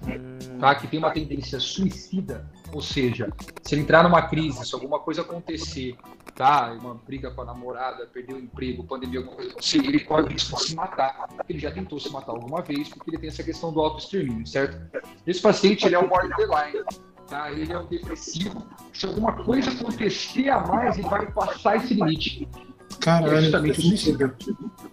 [0.58, 0.74] tá?
[0.74, 5.22] Que tem uma tendência suicida, ou seja, se ele entrar numa crise, se alguma coisa
[5.22, 5.96] acontecer,
[6.34, 6.72] tá?
[6.80, 10.26] Uma briga com a namorada, perdeu o emprego, pandemia, alguma coisa acontecer, ele corre o
[10.26, 11.28] risco de se matar.
[11.48, 14.78] Ele já tentou se matar alguma vez, porque ele tem essa questão do autoextermínio, certo?
[15.26, 16.84] Esse paciente, ele é um borderline,
[17.30, 17.50] tá?
[17.50, 18.66] Ele é um depressivo.
[18.92, 22.46] Se alguma coisa acontecer a mais, ele vai passar esse limite.
[22.66, 24.36] É Caralho, justamente o suicídio.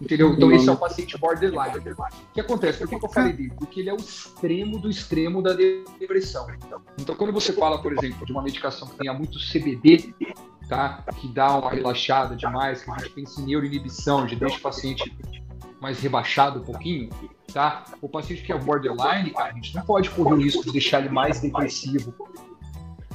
[0.00, 0.32] Entendeu?
[0.32, 1.78] Então esse é o paciente borderline.
[1.78, 2.78] O que acontece?
[2.78, 3.52] Por que que eu falei dele?
[3.58, 6.46] Porque ele é o extremo do extremo da depressão.
[6.96, 10.14] Então quando você fala, por exemplo, de uma medicação que tenha muito CBD,
[10.68, 11.04] tá?
[11.16, 15.12] Que dá uma relaxada demais, que a gente pensa em neuroinibição, de deixa o paciente
[15.80, 17.10] mais rebaixado um pouquinho,
[17.52, 17.84] tá?
[18.00, 21.00] O paciente que é borderline, cara, a gente não pode correr o risco de deixar
[21.00, 22.14] ele mais depressivo,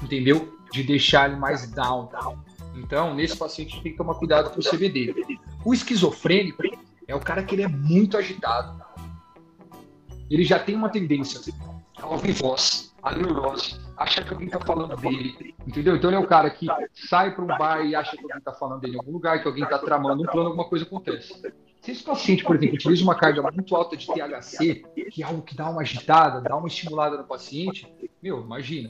[0.01, 0.57] entendeu?
[0.71, 2.09] De deixar ele mais down.
[2.75, 5.13] Então, nesse paciente, tem que tomar cuidado com o CBD.
[5.63, 6.63] O esquizofrênico
[7.07, 8.81] é o cara que ele é muito agitado.
[10.29, 11.39] Ele já tem uma tendência
[12.01, 15.95] a ouvir voz, a neurose, achar que alguém está falando dele, entendeu?
[15.95, 18.51] Então ele é o cara que sai para um bar e acha que alguém está
[18.51, 21.39] falando dele em algum lugar, que alguém está tramando um plano, alguma coisa acontece.
[21.83, 25.41] Se esse paciente, por exemplo, utiliza uma carga muito alta de THC, que é algo
[25.41, 28.89] que dá uma agitada, dá uma estimulada no paciente, meu, imagina.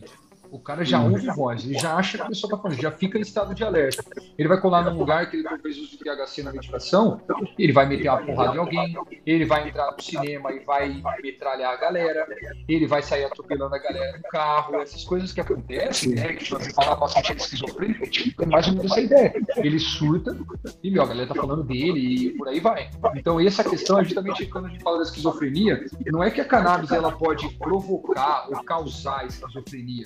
[0.53, 3.17] O cara já ouve voz, ele já acha que a pessoa está falando, já fica
[3.17, 4.03] em estado de alerta.
[4.37, 7.19] Ele vai colar num lugar que ele talvez use THC na medicação,
[7.57, 11.73] ele vai meter uma porrada em alguém, ele vai entrar no cinema e vai metralhar
[11.73, 12.27] a galera,
[12.69, 16.33] ele vai sair atropelando a galera no carro, essas coisas que acontecem, né?
[16.33, 19.33] Que você fala é esquizofrênico, tipo, é mais ou menos essa ideia.
[19.57, 20.37] Ele surta
[20.83, 22.91] e, meu, a galera tá falando dele e por aí vai.
[23.15, 26.45] Então, essa questão é justamente quando a gente fala da esquizofrenia, não é que a
[26.45, 30.05] cannabis ela pode provocar ou causar a esquizofrenia.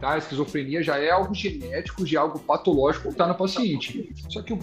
[0.00, 0.12] Tá?
[0.14, 4.12] A esquizofrenia já é algo genético, já é algo patológico que está no paciente.
[4.28, 4.58] Só que o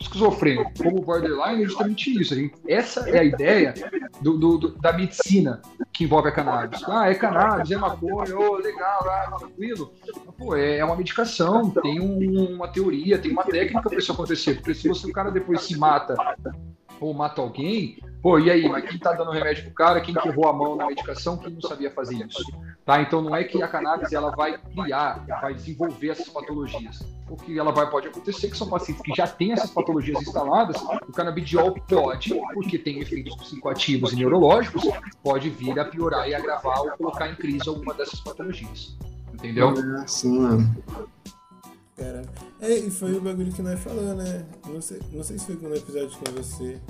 [0.00, 2.34] esquizofrênico, como borderline, é justamente isso.
[2.66, 3.74] Essa é a ideia
[4.20, 6.82] do, do- do- da medicina que envolve a cannabis.
[6.88, 9.92] Ah, é cannabis, é maconha, ô, legal, ah, tranquilo.
[10.26, 14.10] Mas, Pô, é, é uma medicação, tem um- uma teoria, tem uma técnica para isso
[14.12, 14.54] acontecer.
[14.54, 16.16] Porque se você, o cara depois se mata
[16.98, 20.26] ou mata alguém, pô, e aí, mas quem tá dando remédio pro cara, quem que
[20.28, 22.42] errou a mão na medicação, quem não sabia fazer isso?
[22.84, 23.00] Tá?
[23.00, 27.00] Então não é que a cannabis ela vai criar, vai desenvolver essas patologias.
[27.30, 30.82] O que ela vai pode acontecer que são pacientes que já têm essas patologias instaladas,
[30.82, 34.82] o canabidiol pode, porque tem efeitos psicoativos e neurológicos,
[35.22, 38.96] pode vir a piorar e agravar ou colocar em crise alguma dessas patologias.
[39.32, 39.72] Entendeu?
[39.76, 40.76] É assim, mano.
[41.96, 42.22] Cara.
[42.60, 44.44] É, e foi o bagulho que nós falou, né?
[44.66, 46.80] Não sei, não sei se foi no episódio com você.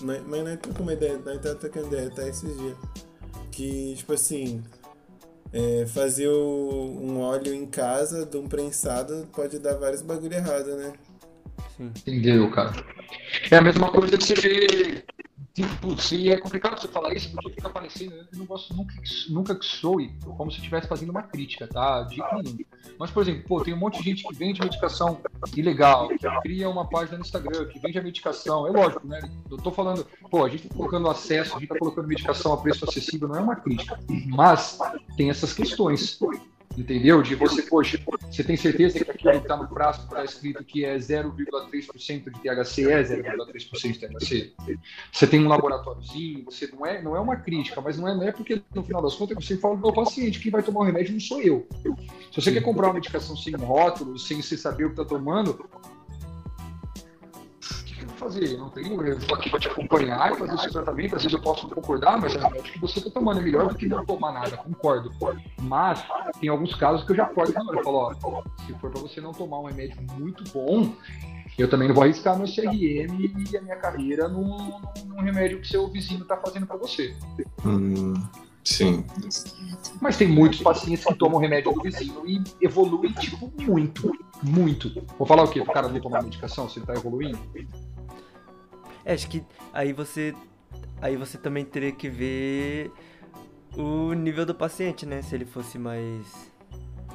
[0.00, 2.76] mas nós trocamos uma ideia, nós tá trocando ideia até esses dias.
[3.50, 4.62] Que, tipo assim,
[5.52, 10.76] é, fazer o- um óleo em casa de um prensado pode dar vários bagulho errado,
[10.76, 10.92] né?
[11.76, 11.92] Sim.
[11.96, 12.72] Entendeu, cara?
[13.50, 15.04] É a mesma coisa que você vê.
[15.54, 18.14] Tipo, se é complicado você falar isso, porque fica parecendo.
[18.14, 18.94] Eu não gosto nunca,
[19.28, 22.02] nunca que soe como se estivesse fazendo uma crítica, tá?
[22.04, 22.58] De nenhum.
[22.98, 25.20] Mas, por exemplo, pô, tem um monte de gente que vende medicação
[25.54, 28.66] ilegal, que cria uma página no Instagram, que vende a medicação.
[28.66, 29.20] É lógico, né?
[29.50, 32.56] Eu tô falando, pô, a gente tá colocando acesso, a gente tá colocando medicação a
[32.56, 33.98] preço acessível, não é uma crítica.
[34.28, 34.78] Mas
[35.18, 36.18] tem essas questões.
[36.76, 37.22] Entendeu?
[37.22, 40.84] De você, poxa, você tem certeza que aquilo que está no frasco está escrito que
[40.84, 44.52] é 0,3% de THC, é 0,3% de THC.
[45.12, 48.22] Você tem um laboratóriozinho, você não é, não é uma crítica, mas não é, não
[48.22, 51.12] é porque no final das contas você fala do paciente, quem vai tomar o remédio
[51.12, 51.66] não sou eu.
[52.30, 55.68] Se você quer comprar uma medicação sem rótulo, sem você saber o que está tomando,
[58.22, 58.56] fazer?
[58.58, 61.36] Não tenho, eu estou aqui para te acompanhar e fazer o seu tratamento, às vezes
[61.36, 64.04] eu posso concordar, mas o remédio que você está tomando é melhor do que não
[64.04, 65.10] tomar nada, concordo.
[65.60, 66.04] Mas
[66.40, 67.78] tem alguns casos que eu já na hora.
[67.78, 70.92] Eu falo, ó, se for para você não tomar um remédio muito bom,
[71.58, 75.68] eu também não vou arriscar meu CRM e a minha carreira num- num remédio que
[75.68, 77.14] seu vizinho está fazendo para você.
[77.64, 78.14] Hum,
[78.64, 79.04] sim.
[80.00, 84.10] Mas tem muitos pacientes que tomam remédio do vizinho e evoluem, tipo, muito,
[84.42, 84.90] muito.
[85.18, 85.60] Vou falar o quê?
[85.60, 87.38] O cara não tomar medicação se ele tá evoluindo?
[89.04, 90.34] É, acho que aí você.
[91.00, 92.90] Aí você também teria que ver
[93.76, 95.20] o nível do paciente, né?
[95.22, 96.52] Se ele fosse mais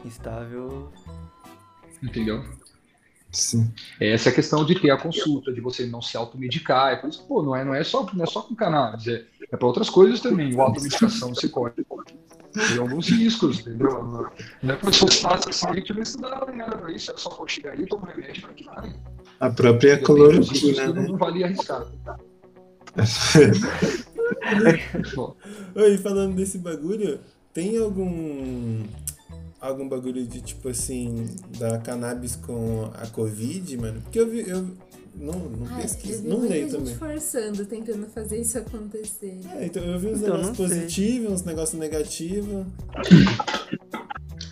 [0.04, 0.91] instável.
[2.04, 2.43] Entendeu?
[3.32, 3.71] Sim.
[4.00, 6.93] Essa é a questão de ter a consulta, de você não se automedicar.
[6.93, 9.08] É por isso que, pô, não é, não é, só, não é só com cannabis,
[9.08, 10.56] é, é para outras coisas também.
[10.56, 11.73] O automedicação você corre.
[11.73, 14.04] Tem alguns riscos, entendeu?
[14.63, 17.17] Não é porque você faça assim, a gente não estudava nem nada pra isso, é
[17.17, 18.95] só chegar aí, tomar remédio para que vai.
[19.39, 21.08] A própria cloroquina, né?
[21.08, 21.86] não valia arriscar.
[25.76, 27.19] Oi, falando desse bagulho,
[27.54, 28.84] tem algum.
[29.62, 31.28] algum bagulho de tipo assim,
[31.60, 34.02] da cannabis com a Covid, mano?
[34.02, 34.50] Porque eu vi.
[34.50, 34.67] Eu
[35.15, 36.95] não, não Ah, pesquiso, não leio gente também.
[36.95, 39.39] forçando, tentando fazer isso acontecer.
[39.56, 42.65] É, então eu vi uns Então, negócios positivos, uns negócios negativos.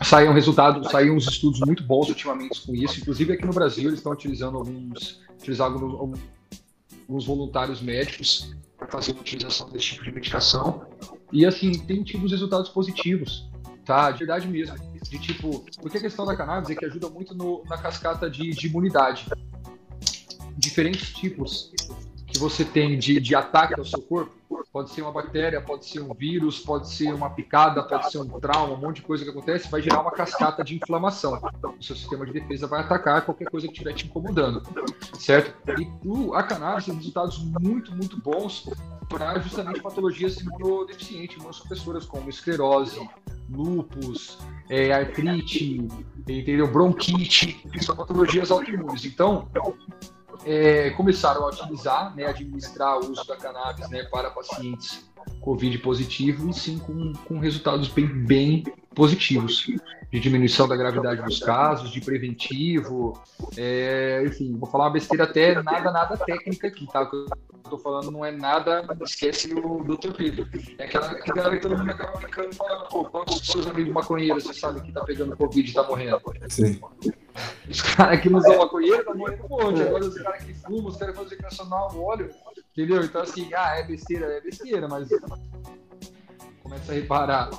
[0.08, 3.00] Saíram resultados, saíram uns estudos muito bons ultimamente com isso.
[3.00, 6.20] Inclusive aqui no Brasil eles estão utilizando alguns, utilizando alguns,
[7.08, 10.86] alguns voluntários médicos para fazer a utilização desse tipo de medicação.
[11.32, 13.50] E assim, tem tido os resultados positivos,
[13.84, 14.12] tá?
[14.12, 14.76] De verdade mesmo.
[15.10, 18.52] De tipo, porque a questão da cannabis é que ajuda muito no- na cascata de,
[18.52, 19.26] de imunidade.
[20.58, 21.72] Diferentes tipos
[22.36, 24.34] que você tem de, de ataque ao seu corpo.
[24.71, 28.28] Pode ser uma bactéria, pode ser um vírus, pode ser uma picada, pode ser um
[28.28, 31.41] trauma, um monte de coisa que acontece, vai gerar uma cascata de inflamação.
[31.63, 34.62] O seu sistema de defesa vai atacar qualquer coisa que estiver te incomodando,
[35.17, 35.54] certo?
[35.80, 38.69] E o, a cannabis tem resultados muito, muito bons
[39.08, 43.08] para justamente patologias imunodeficientes, imunossupressoras, como esclerose,
[43.50, 44.38] lúpus,
[44.69, 45.88] é, artrite,
[46.28, 46.67] entendeu?
[46.67, 49.06] bronquite, que são patologias autoimunes.
[49.06, 49.48] Então,
[50.45, 55.06] é, começaram a utilizar, né, administrar o uso da cannabis né, para pacientes
[55.41, 59.67] Covid positivo e sim com, com resultados bem, bem positivos.
[60.12, 63.19] De diminuição da gravidade dos casos, de preventivo,
[63.58, 67.02] é, enfim, vou falar uma besteira até nada, nada técnica aqui, tá?
[67.02, 70.13] O que eu tô falando não é nada, esquece o Dr.
[70.15, 70.48] Pedro.
[70.78, 74.82] É aquela, que todo mundo acaba ficando falando, pô, quantos seus amigos maconheiros você sabe
[74.82, 76.21] que tá pegando Covid e tá morrendo?
[76.48, 76.80] Sim.
[77.69, 79.82] Os caras que não são maconheiro tá morrendo um monte.
[79.82, 82.30] Agora os caras que fumam, os caras que fazem nacional no óleo,
[82.71, 83.04] entendeu?
[83.04, 85.10] Então assim, ah, é besteira, é besteira, mas
[86.63, 87.50] começa a reparar.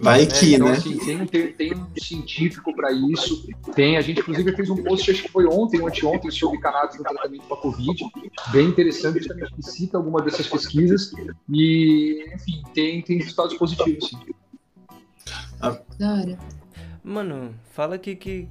[0.00, 0.26] Vai né?
[0.26, 0.72] que, então, né?
[0.72, 3.46] assim, tem, um- tem, tem um científico para isso.
[3.74, 6.96] Tem, a gente inclusive fez um post, acho que foi ontem ou anteontem, sobre cannabis
[6.96, 8.04] no tratamento para Covid.
[8.50, 11.12] Bem interessante, justamente que cita alguma dessas pesquisas.
[11.48, 14.18] E, enfim, tem, tem resultados positivos, sim.
[15.98, 16.38] Da hora.
[17.02, 18.48] Mano, fala que que,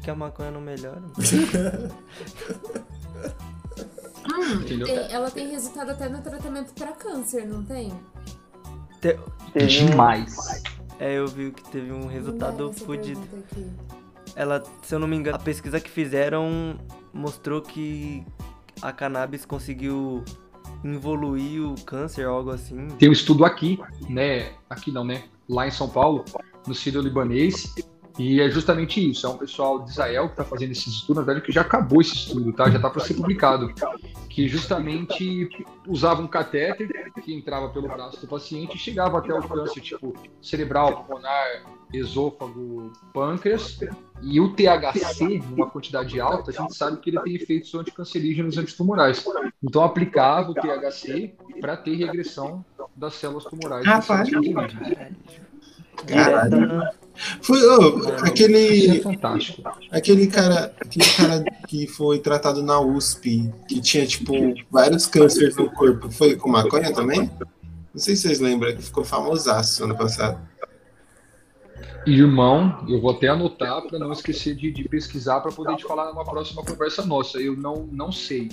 [0.00, 1.00] que, que a maconha não melhora.
[1.00, 1.14] mano.
[4.32, 4.86] Hum, Entendeu?
[4.86, 7.92] É, Ela tem resultado até no tratamento pra câncer, não tem?
[9.00, 9.18] Te-
[9.66, 10.62] Demais.
[10.98, 13.20] É, eu vi que teve um resultado fodido.
[14.36, 16.76] Ela, se eu não me engano, a pesquisa que fizeram
[17.12, 18.24] mostrou que
[18.82, 20.22] a cannabis conseguiu
[20.84, 22.88] evoluir o câncer ou algo assim.
[22.98, 24.52] Tem um estudo aqui, né?
[24.68, 25.24] Aqui não, né?
[25.48, 26.24] Lá em São Paulo,
[26.66, 27.74] no Sírio Libanês.
[28.20, 31.22] E é justamente isso, é um pessoal de Israel que está fazendo esse estudo, na
[31.22, 32.68] verdade que já acabou esse estudo, tá?
[32.68, 33.72] Já está para ser publicado,
[34.28, 35.48] que justamente
[35.88, 40.12] usava um catéter que entrava pelo braço do paciente e chegava até o câncer tipo
[40.42, 41.62] cerebral, pulmonar,
[41.94, 43.80] esôfago, pâncreas,
[44.20, 48.60] e o THC, numa quantidade alta, a gente sabe que ele tem efeitos anticancerígenos e
[48.60, 49.24] antitumorais.
[49.62, 52.62] Então aplicava o THC para ter regressão
[52.94, 53.86] das células tumorais.
[53.86, 54.28] Rapaz.
[56.06, 56.99] Caralho.
[57.42, 59.62] Foi Isso aquele, é fantástico.
[59.90, 64.32] aquele cara, aquele cara que foi tratado na USP, que tinha tipo
[64.70, 67.30] vários cânceres no corpo, foi com maconha também?
[67.92, 70.40] Não sei se vocês lembram, que ficou famosaço ano passado.
[72.06, 76.06] Irmão, eu vou até anotar para não esquecer de, de pesquisar para poder te falar
[76.06, 77.38] numa próxima conversa nossa.
[77.38, 78.48] Eu não, não sei,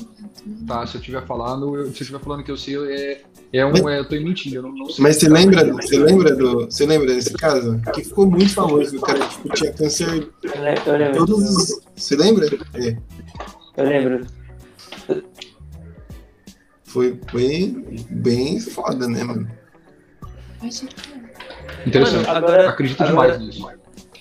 [0.67, 0.86] tá?
[0.86, 3.21] Se eu estiver falando, eu, se eu estiver falando que eu sei, é,
[3.53, 5.01] é um, é, eu tô mentindo, eu não, não sei.
[5.01, 7.79] Mas você lembra, você lembra do, você lembra desse caso?
[7.93, 11.25] Que ficou muito famoso, o cara tipo, tinha câncer Eu le- eu lembro.
[11.25, 12.47] todos os, você lembra?
[12.73, 12.97] É,
[13.77, 14.27] Eu lembro.
[16.83, 19.49] foi bem, bem foda, né, mano?
[21.86, 22.25] Interessante.
[22.27, 23.69] Mano, agora- Acredito agora- demais nisso.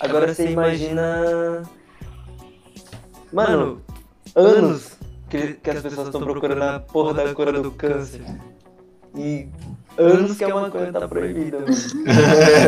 [0.01, 1.63] Agora você imagina.
[3.33, 3.81] Mano,
[4.35, 4.93] anos
[5.29, 8.21] que, que as pessoas estão procurando a porra da cura do câncer.
[9.17, 9.49] E
[9.97, 11.75] anos que a maconha tá proibida, mano.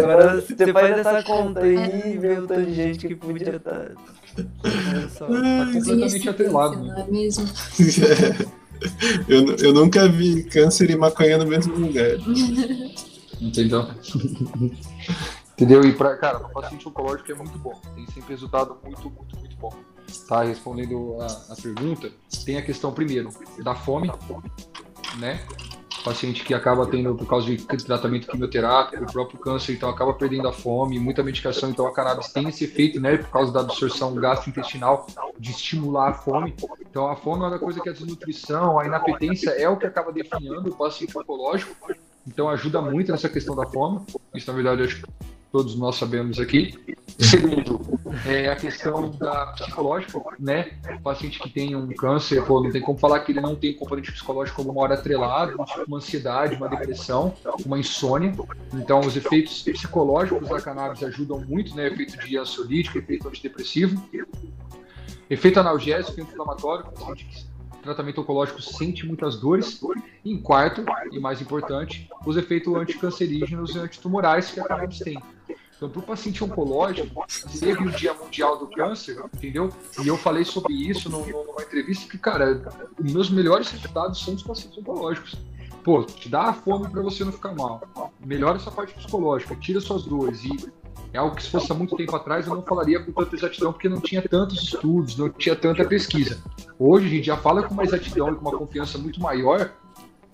[0.03, 3.91] Agora você faz essa conta aí e vê o tanto de gente que podia estar.
[5.19, 6.77] Tá completamente atrelado.
[6.77, 7.05] Não Né?
[7.07, 7.45] é mesmo?
[9.29, 12.17] eu, eu nunca vi câncer e maconha no mesmo lugar.
[13.41, 13.83] Entendeu?
[15.59, 15.83] Entendeu?
[15.83, 17.75] E pra, cara, para paciente oncológico é muito bom.
[17.95, 19.73] Tem sempre resultado muito, muito, muito bom.
[20.29, 22.13] Tá respondendo a, a pergunta,
[22.45, 24.11] tem a questão primeiro da fome,
[25.19, 25.45] né?
[26.05, 30.47] Paciente que acaba tendo, por causa de tratamento quimioterápico, o próprio câncer, então acaba perdendo
[30.47, 33.17] a fome, muita medicação, então a cannabis tem esse efeito, né?
[33.17, 36.55] Por causa da absorção gastrointestinal, de estimular a fome.
[36.81, 40.13] Então a fome é uma coisa que a desnutrição, a inapetência é o que acaba
[40.13, 41.75] definhando o paciente oncológico.
[42.29, 44.01] Então ajuda muito nessa questão da fome.
[44.35, 45.11] Isso, na verdade, acho que
[45.51, 46.79] todos nós sabemos aqui.
[47.19, 47.81] Segundo,
[48.27, 50.73] é a questão da psicológica, né?
[50.99, 53.75] O paciente que tem um câncer, pô, não tem como falar que ele não tem
[53.75, 55.55] componente psicológico como uma hora atrelada,
[55.87, 58.35] uma ansiedade, uma depressão, uma insônia.
[58.75, 61.89] Então, os efeitos psicológicos da cannabis ajudam muito, né?
[61.89, 64.01] Efeito de ansiolítico, efeito antidepressivo.
[65.31, 67.48] Efeito analgésico inflamatório, paciente que
[67.89, 69.81] tratamento oncológico sente muitas dores.
[70.25, 75.23] E em quarto, e mais importante, os efeitos anticancerígenos e antitumorais que a cannabis tem.
[75.77, 77.25] Então, para o paciente oncológico,
[77.61, 79.71] teve o Dia Mundial do Câncer, entendeu?
[80.03, 84.43] E eu falei sobre isso numa entrevista que, cara, os meus melhores resultados são os
[84.43, 85.37] pacientes oncológicos.
[85.85, 87.81] Pô, te dá a fome para você não ficar mal.
[88.19, 90.45] Melhora essa parte psicológica, tira suas dores.
[90.45, 90.69] E
[91.13, 93.73] é algo que, se fosse há muito tempo atrás, eu não falaria com tanta exatidão,
[93.73, 96.43] porque não tinha tantos estudos, não tinha tanta pesquisa.
[96.79, 99.71] Hoje a gente já fala com uma exatidão e com uma confiança muito maior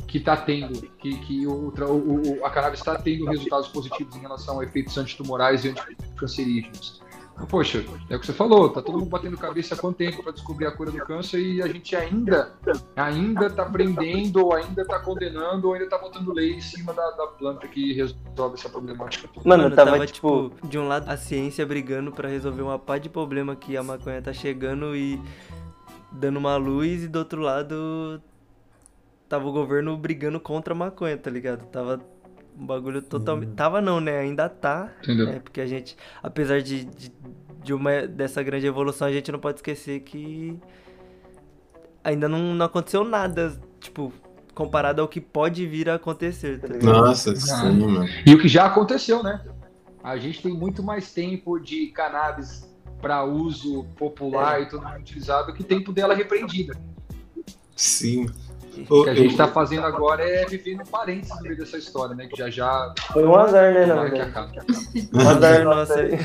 [0.07, 4.20] que está tendo, que, que o, o- o- a cannabis está tendo resultados positivos em
[4.20, 7.02] relação a efeitos antitumorais e anticancerígenos.
[7.48, 10.30] Poxa, é o que você falou, tá todo mundo batendo cabeça há quanto tempo para
[10.30, 12.52] descobrir a cura do câncer e a gente ainda
[12.94, 17.11] ainda tá prendendo, ou ainda tá condenando, ou ainda tá botando lei em cima da,
[17.11, 19.26] da planta que resolve essa problemática.
[19.35, 19.48] toda.
[19.48, 20.50] Mano, Mano, tava, tava, tipo.
[20.50, 23.83] tipo, de um lado a ciência brigando pra resolver uma pá de problema que a
[23.83, 25.20] maconha tá chegando e
[26.14, 28.22] dando uma luz, e do outro lado
[29.29, 31.66] tava o governo brigando contra a maconha, tá ligado?
[31.66, 32.00] Tava
[32.59, 33.53] um bagulho totalmente.
[33.53, 34.18] Tava não, né?
[34.18, 34.92] Ainda tá.
[35.03, 35.29] Entendeu?
[35.29, 37.12] É, porque a gente, apesar de, de,
[37.62, 40.59] de uma, dessa grande evolução, a gente não pode esquecer que
[42.03, 44.12] ainda não, não aconteceu nada, tipo,
[44.55, 46.85] comparado ao que pode vir a acontecer, tá ligado?
[46.85, 48.07] Nossa, sim, mano.
[48.24, 49.44] E o que já aconteceu, né?
[50.03, 52.72] A gente tem muito mais tempo de cannabis
[53.05, 56.75] para uso popular e todo mundo utilizado que tempo dela repreendida.
[57.77, 58.25] Sim.
[58.88, 62.14] O que a gente está fazendo agora é viver no parênteses no meio dessa história,
[62.14, 62.27] né?
[62.27, 64.59] Que já já Foi um azar, né, tomara que verdade?
[64.59, 65.09] acabe.
[65.12, 66.19] Um azar nosso aí.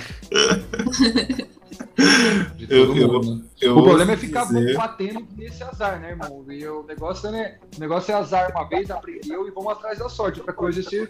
[2.69, 3.41] Eu- eu- né?
[3.59, 6.45] Eu O problema é ficar dizer- batendo nesse azar, né, irmão?
[6.49, 7.57] E o negócio, né?
[7.75, 10.39] O negócio é azar uma vez, aprendeu e vamos atrás da sorte.
[10.39, 11.09] Outra coisa é você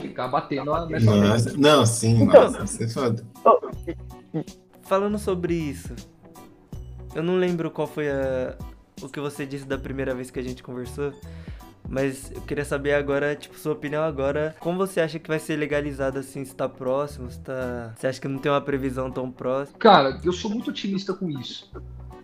[0.00, 3.24] ficar batendo nessa Nossa, não, sim, Então- nossa, isso é foda.
[4.82, 5.94] Falando sobre isso,
[7.14, 8.56] eu não lembro qual foi a,
[9.00, 11.12] o que você disse da primeira vez que a gente conversou,
[11.88, 15.56] mas eu queria saber agora, tipo, sua opinião agora, como você acha que vai ser
[15.56, 17.94] legalizado assim, se tá próximo, se tá...
[17.96, 19.78] Você acha que não tem uma previsão tão próxima?
[19.78, 21.70] Cara, eu sou muito otimista com isso.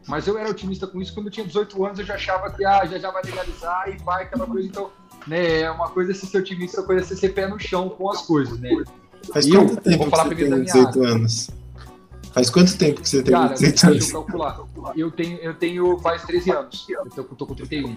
[0.09, 2.64] Mas eu era otimista com isso quando eu tinha 18 anos, eu já achava que
[2.64, 4.66] ah, já, já vai legalizar e vai aquela coisa.
[4.66, 4.91] Então,
[5.26, 8.22] né, é uma coisa ser otimista, outra coisa é ser pé no chão com as
[8.22, 8.70] coisas, né?
[9.32, 11.59] Faz E eu quanto tempo vou que falar você primeiro tem da minha 18 anos?
[12.33, 14.12] Faz quanto tempo que você tem Cara, 18 deixa eu anos?
[14.12, 14.61] calcular.
[14.97, 16.87] Eu tenho, eu tenho faz 13 anos.
[16.89, 17.97] Eu tô, tô com 31.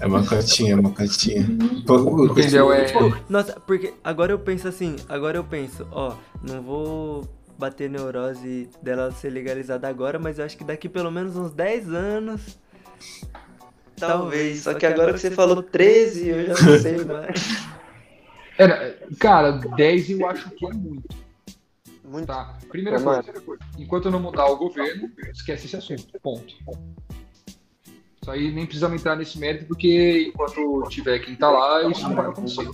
[0.00, 1.42] É uma cotinha, é uma cotinha.
[1.42, 2.72] Entendeu?
[2.72, 2.86] É,
[3.28, 7.28] Nossa, porque agora eu penso assim, agora eu penso, ó, não vou
[7.58, 11.88] bater neurose dela ser legalizada agora, mas eu acho que daqui pelo menos uns 10
[11.92, 12.58] anos.
[13.96, 14.62] Talvez.
[14.62, 17.66] Só que agora que você falou 13, eu já não sei mais.
[18.58, 21.23] era, cara, 10 eu acho que é muito.
[22.04, 22.26] Muito.
[22.26, 22.58] Tá?
[22.68, 23.22] Primeira Tomara.
[23.22, 26.06] coisa, enquanto não mudar o governo, esquece esse assunto.
[26.20, 26.54] Ponto.
[28.20, 32.16] Isso aí nem precisamos entrar nesse mérito, porque enquanto tiver quem tá lá, isso não
[32.16, 32.68] vai acontecer.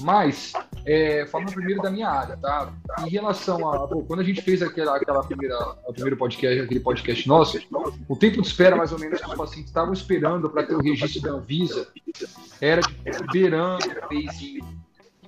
[0.00, 0.52] Mas,
[0.84, 2.72] é, falando primeiro da minha área, tá?
[3.06, 3.86] Em relação a.
[3.86, 7.60] pô, quando a gente fez aquela, aquela primeira, o primeiro podcast, aquele podcast nosso,
[8.08, 10.82] o tempo de espera, mais ou menos, que os pacientes estavam esperando para ter o
[10.82, 11.86] registro da Anvisa
[12.60, 14.83] era de um mêsinho.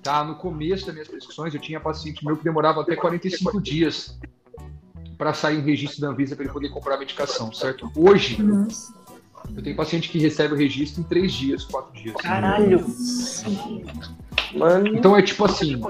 [0.07, 0.23] Tá?
[0.23, 4.17] No começo das minhas prescrições, eu tinha paciente meu que demorava até 45 dias
[5.19, 7.91] para sair o registro da Anvisa para ele poder comprar a medicação, certo?
[7.97, 8.95] Hoje, Nossa.
[9.57, 12.17] eu tenho paciente que recebe o registro em 3 dias, 4 dias.
[12.19, 12.87] Caralho!
[14.55, 15.83] Mano, Então é tipo assim,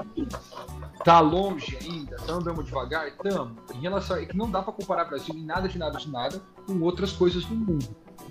[1.03, 3.55] tá longe ainda, tá andando devagar, tamo.
[3.75, 6.09] Em relação a é que não dá pra comparar Brasil em nada de nada de
[6.09, 7.85] nada com outras coisas do mundo.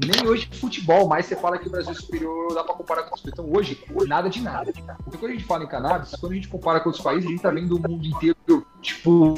[0.04, 3.10] Nem hoje futebol, mais você fala que o Brasil é superior, dá pra comparar com
[3.10, 3.32] países.
[3.32, 4.70] Então hoje, nada de nada.
[4.70, 7.30] Então quando a gente fala em cannabis, quando a gente compara com outros países, a
[7.30, 9.34] gente tá vendo o mundo inteiro, tipo,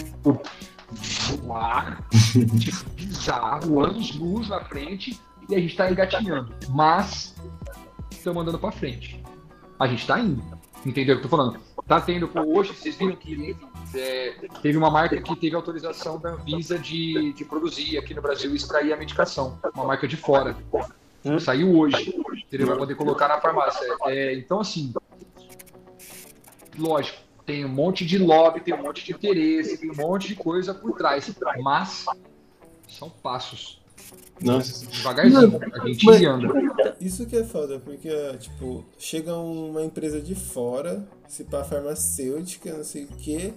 [1.43, 2.03] voar,
[2.59, 6.53] tipo, bizarro, anos luz na frente, e a gente tá engatinhando.
[6.69, 7.35] Mas,
[8.11, 9.23] estamos andando pra frente.
[9.79, 10.43] A gente tá indo.
[10.85, 11.68] Entendeu o que eu tô falando?
[11.89, 13.57] Tá tendo, hoje vocês viram que
[13.95, 18.53] é, teve uma marca que teve autorização da Anvisa de, de produzir aqui no Brasil
[18.53, 19.59] e extrair a medicação.
[19.74, 20.55] Uma marca de fora.
[21.41, 22.14] Saiu hoje.
[22.47, 22.66] Entendeu?
[22.66, 23.86] Vai poder colocar na farmácia.
[24.05, 24.93] É, então, assim,
[26.78, 30.34] lógico, tem um monte de lobby, tem um monte de interesse, tem um monte de
[30.34, 31.34] coisa por trás.
[31.62, 32.05] Mas
[32.86, 33.78] são passos.
[34.41, 34.87] Nossa.
[34.87, 35.61] Devagarzinho.
[35.83, 36.95] A gente Mas- anda.
[37.01, 42.85] Isso que é foda, porque, tipo, chega uma empresa de fora, se pá farmacêutica, não
[42.85, 43.53] sei o quê,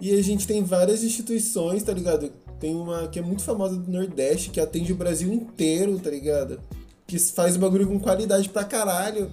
[0.00, 2.30] e a gente tem várias instituições, tá ligado?
[2.60, 6.60] Tem uma que é muito famosa do Nordeste, que atende o Brasil inteiro, tá ligado?
[7.06, 9.30] Que faz o bagulho com qualidade pra caralho.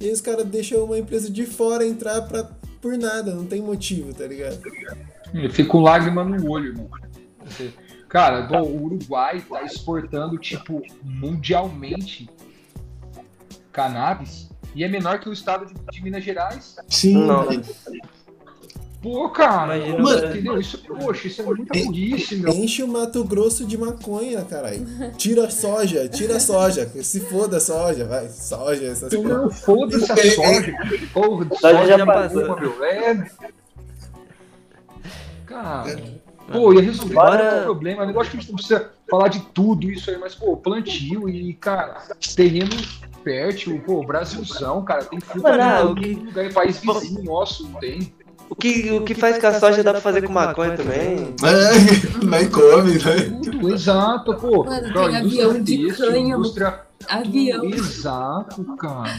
[0.00, 2.44] E aí os caras deixam uma empresa de fora entrar pra,
[2.80, 4.60] por nada, não tem motivo, tá ligado?
[5.32, 6.90] Eu fico com lágrima no olho, mano.
[8.14, 12.30] Cara, bom, o Uruguai tá exportando, tipo, mundialmente
[13.72, 16.76] cannabis e é menor que o estado de, de Minas Gerais.
[16.88, 17.44] Sim, Não.
[19.02, 20.30] Pô, cara, Imagina, mano, mano.
[20.32, 20.60] entendeu?
[20.60, 22.52] Isso, poxa, isso é muita burrice, meu.
[22.54, 24.86] Enche o Mato Grosso de maconha, caralho.
[25.16, 26.88] Tira soja, tira soja.
[27.02, 28.28] Se foda a soja, vai.
[28.28, 29.30] Soja, essas coisas.
[29.30, 30.74] Não, foda-se a soja.
[31.12, 32.46] Porra, de Soja soja já já passou.
[32.46, 32.84] passou, meu.
[32.84, 33.30] É.
[35.46, 36.00] Cara,
[36.52, 38.04] pô, ia resolver Bora- tanto problema.
[38.04, 41.28] Eu acho que a gente não precisa falar de tudo isso aí, mas, pô, plantio
[41.28, 42.02] e, cara,
[42.36, 42.70] terreno
[43.22, 46.78] fértil, pô, Brasilzão, cara, tem fruta Mano, ah, em o todo que- lugar, em país
[46.78, 48.12] vizinho nosso, não tem.
[48.50, 51.34] O que, o que faz com a soja dá pra fazer com maconha também?
[51.42, 53.40] É, vai come, né?
[53.42, 54.64] Tudo, exato, pô.
[54.64, 56.44] Mano, tem avião de cânhamo.
[57.08, 57.64] Avião.
[57.64, 59.10] Exato, cara.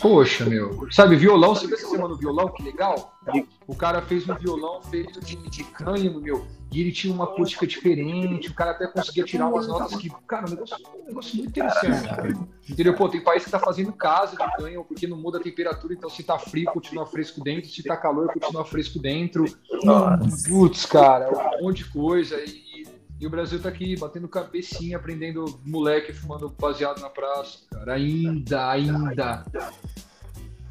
[0.00, 0.86] Poxa, meu.
[0.90, 2.48] Sabe, violão, você viu essa semana o violão?
[2.48, 3.18] Que legal.
[3.66, 6.46] O cara fez um violão feito de, de cânhamo, meu.
[6.72, 8.48] E ele tinha uma acústica diferente.
[8.48, 10.08] O cara até conseguia tirar umas notas que.
[10.26, 12.36] Cara, um negócio, um negócio muito interessante.
[12.68, 12.94] Entendeu?
[12.94, 15.92] Pô, tem país que tá fazendo casa de cânhamo porque não muda a temperatura.
[15.92, 17.68] Então, se tá frio, continua fresco dentro.
[17.68, 19.44] Se tá calor, continua fresco dentro.
[20.48, 21.28] Putz, cara,
[21.58, 22.36] um monte de coisa.
[22.36, 22.69] E,
[23.20, 27.94] e o Brasil tá aqui batendo cabecinha, aprendendo moleque fumando baseado na praça, cara.
[27.94, 29.44] Ainda, ainda.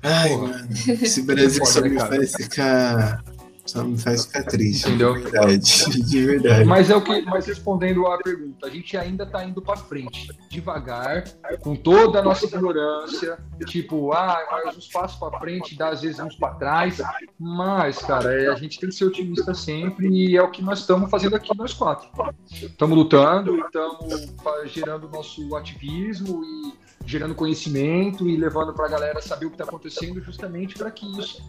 [0.02, 0.48] Ai, Porra.
[0.48, 0.70] mano.
[0.72, 2.16] Esse Brasil Foda, só né, me cara?
[2.16, 3.24] faz ficar.
[3.70, 4.88] Só me faz ficar triste.
[4.88, 5.14] Entendeu?
[5.14, 6.02] De verdade.
[6.10, 6.66] De verdade.
[6.66, 10.28] Mas é o que, mas respondendo à pergunta, a gente ainda tá indo pra frente,
[10.50, 11.24] devagar,
[11.60, 16.20] com toda a nossa ignorância, tipo, ah, mas uns passos pra frente, dá às vezes
[16.20, 17.00] uns pra trás,
[17.38, 20.80] mas, cara, é, a gente tem que ser otimista sempre e é o que nós
[20.80, 22.10] estamos fazendo aqui, nós quatro.
[22.52, 26.74] Estamos lutando, estamos gerando nosso ativismo e
[27.06, 31.42] gerando conhecimento e levando pra galera saber o que tá acontecendo justamente para que isso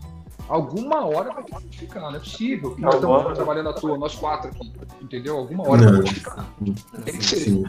[0.50, 2.74] alguma hora vai ter que ficar, não é possível.
[2.78, 5.38] Nós estamos trabalhando à toa, nós quatro aqui, entendeu?
[5.38, 5.88] Alguma hora Não.
[5.92, 6.46] vai modificar.
[7.04, 7.36] Tem que ser.
[7.36, 7.64] Sim.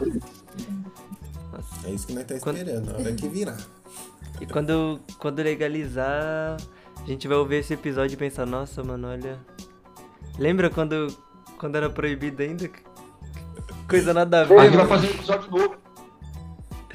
[1.84, 3.56] É isso que nós tá Quando- esperando, a hora que virar.
[4.40, 6.56] E quando, quando legalizar,
[7.00, 9.38] a gente vai ouvir esse episódio e pensar, nossa, mano, olha.
[10.38, 11.06] Lembra quando,
[11.58, 12.68] quando era proibido ainda?
[13.88, 14.76] Coisa nada a A gente ver.
[14.78, 15.74] vai fazer um episódio novo.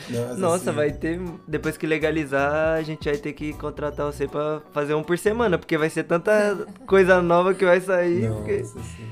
[0.10, 1.20] Nossa, Nossa, vai ter.
[1.48, 5.58] Depois que legalizar, a gente vai ter que contratar você pra fazer um por semana,
[5.58, 8.30] porque vai ser tanta coisa nova que vai sair.
[8.32, 9.08] porque- Nossa, assim.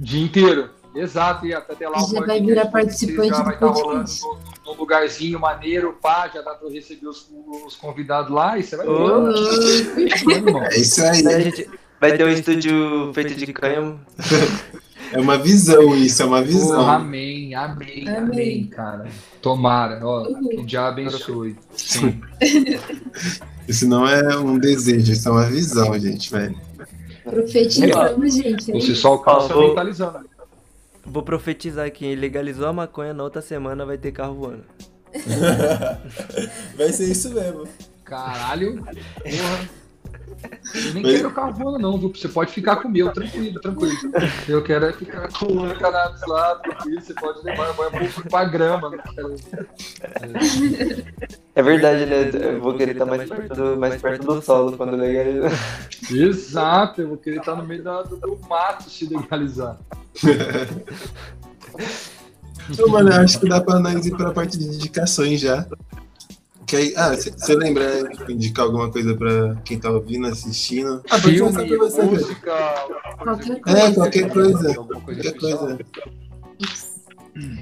[0.00, 0.70] Dia inteiro.
[0.94, 4.22] Exato, e até lá o Já vai virar participante já do vai estar rolando podcast.
[4.66, 7.30] num lugarzinho maneiro, pá, já dá pra eu receber os,
[7.64, 9.94] os convidados lá e você vai ver.
[10.08, 10.62] Fechou, irmão.
[10.64, 11.26] É isso aí.
[11.28, 11.70] A gente
[12.00, 14.00] vai ter um estúdio feito de cânhamo.
[15.12, 16.88] É uma visão isso, é uma visão.
[16.88, 18.66] amém, amém, amém, Amém.
[18.66, 19.06] cara.
[19.42, 21.56] Tomara, ó, que já abençoe.
[21.76, 22.20] Sim.
[23.68, 26.56] Isso não é um desejo, isso é uma visão, gente, velho.
[27.22, 28.72] Profetizamos, gente.
[28.72, 30.28] Você só Ó, vou- mentalizando.
[31.06, 34.64] Vou profetizar aqui, legalizou a maconha, na outra semana vai ter carro voando.
[36.76, 37.64] Vai ser isso mesmo.
[38.04, 39.68] Caralho, porra.
[40.74, 42.12] Eu nem Mas- quero carro voando, não, viu?
[42.14, 43.94] Você pode ficar com o meu, tranquilo, tranquilo.
[44.48, 47.00] Eu quero é ficar com o cannabis lá, tranquilo.
[47.00, 48.90] Você pode levar, vai pra, pra grama.
[49.14, 49.34] Quero...
[51.54, 52.30] É verdade, né?
[52.54, 55.52] Eu vou querer estar mais perto do, mais perto do solo quando legalizar.
[56.10, 59.78] Exato, eu vou querer estar no meio da- do, do mato se legalizar.
[62.68, 65.66] Então, mano, eu acho que dá pra nós ir pra parte de indicações já.
[66.70, 71.02] Que aí, ah, você lembra né, de indicar alguma coisa pra quem tá ouvindo, assistindo?
[71.10, 72.74] Ah, pode Filme, começar pra você, música,
[73.18, 73.94] Qualquer É, coisa.
[73.94, 74.74] qualquer coisa.
[74.74, 75.58] Qualquer especial.
[75.58, 75.78] coisa.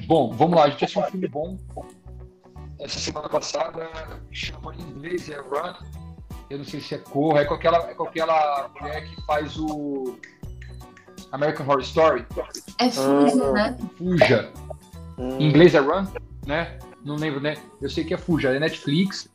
[0.06, 1.56] Bom, vamos lá, a gente assistiu um filme bom.
[2.78, 3.88] Essa semana passada
[4.30, 5.72] chama em inglês, é Run.
[6.50, 9.56] Eu não sei se é Corra, é com aquela, é com aquela mulher que faz
[9.59, 10.18] o
[11.32, 12.26] American Horror Story.
[12.78, 13.74] É fuja, né?
[13.96, 14.52] Fuja.
[15.16, 15.38] Hum.
[15.38, 16.06] Em inglês é Run,
[16.46, 16.78] né?
[17.05, 17.55] Não lembro, né?
[17.80, 19.30] Eu sei que é Fuja, é Netflix,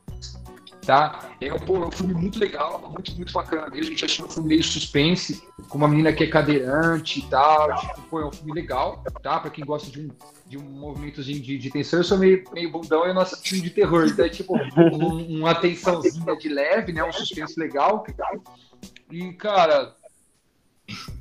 [0.86, 1.30] tá?
[1.40, 3.88] É um, pô, é um filme muito legal, muito, muito bacana mesmo.
[3.88, 7.74] A gente achou um filme meio suspense, com uma menina que é cadeirante e tal.
[7.80, 9.40] Tipo, pô, é um filme legal, tá?
[9.40, 10.10] Pra quem gosta de um,
[10.48, 12.00] de um movimentozinho de, de tensão.
[12.00, 14.06] Eu sou meio, meio bundão e eu não assisto filme de terror.
[14.08, 17.04] Então é tipo um- uma tensãozinha de leve, né?
[17.04, 18.06] Um suspense legal.
[19.10, 19.96] E, cara,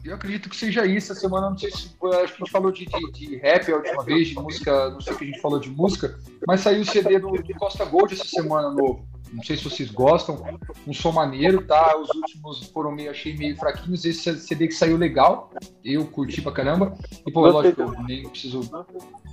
[0.04, 1.12] eu acredito que seja isso.
[1.12, 1.86] Essa semana, não sei se.
[1.86, 5.00] Acho que a gente falou de, de, de rap a última vez, de música, não
[5.00, 7.84] sei o que a gente falou de música, mas saiu o CD do, do Costa
[7.84, 9.06] Gold essa semana novo.
[9.32, 10.44] Não sei se vocês gostam.
[10.86, 11.96] Um som maneiro, tá?
[11.96, 14.04] Os últimos foram meio, achei meio fraquinhos.
[14.04, 15.50] Esse CD que saiu legal.
[15.82, 16.98] Eu curti pra caramba.
[17.26, 17.72] E, pô, Gostei.
[17.72, 18.60] lógico, eu nem preciso.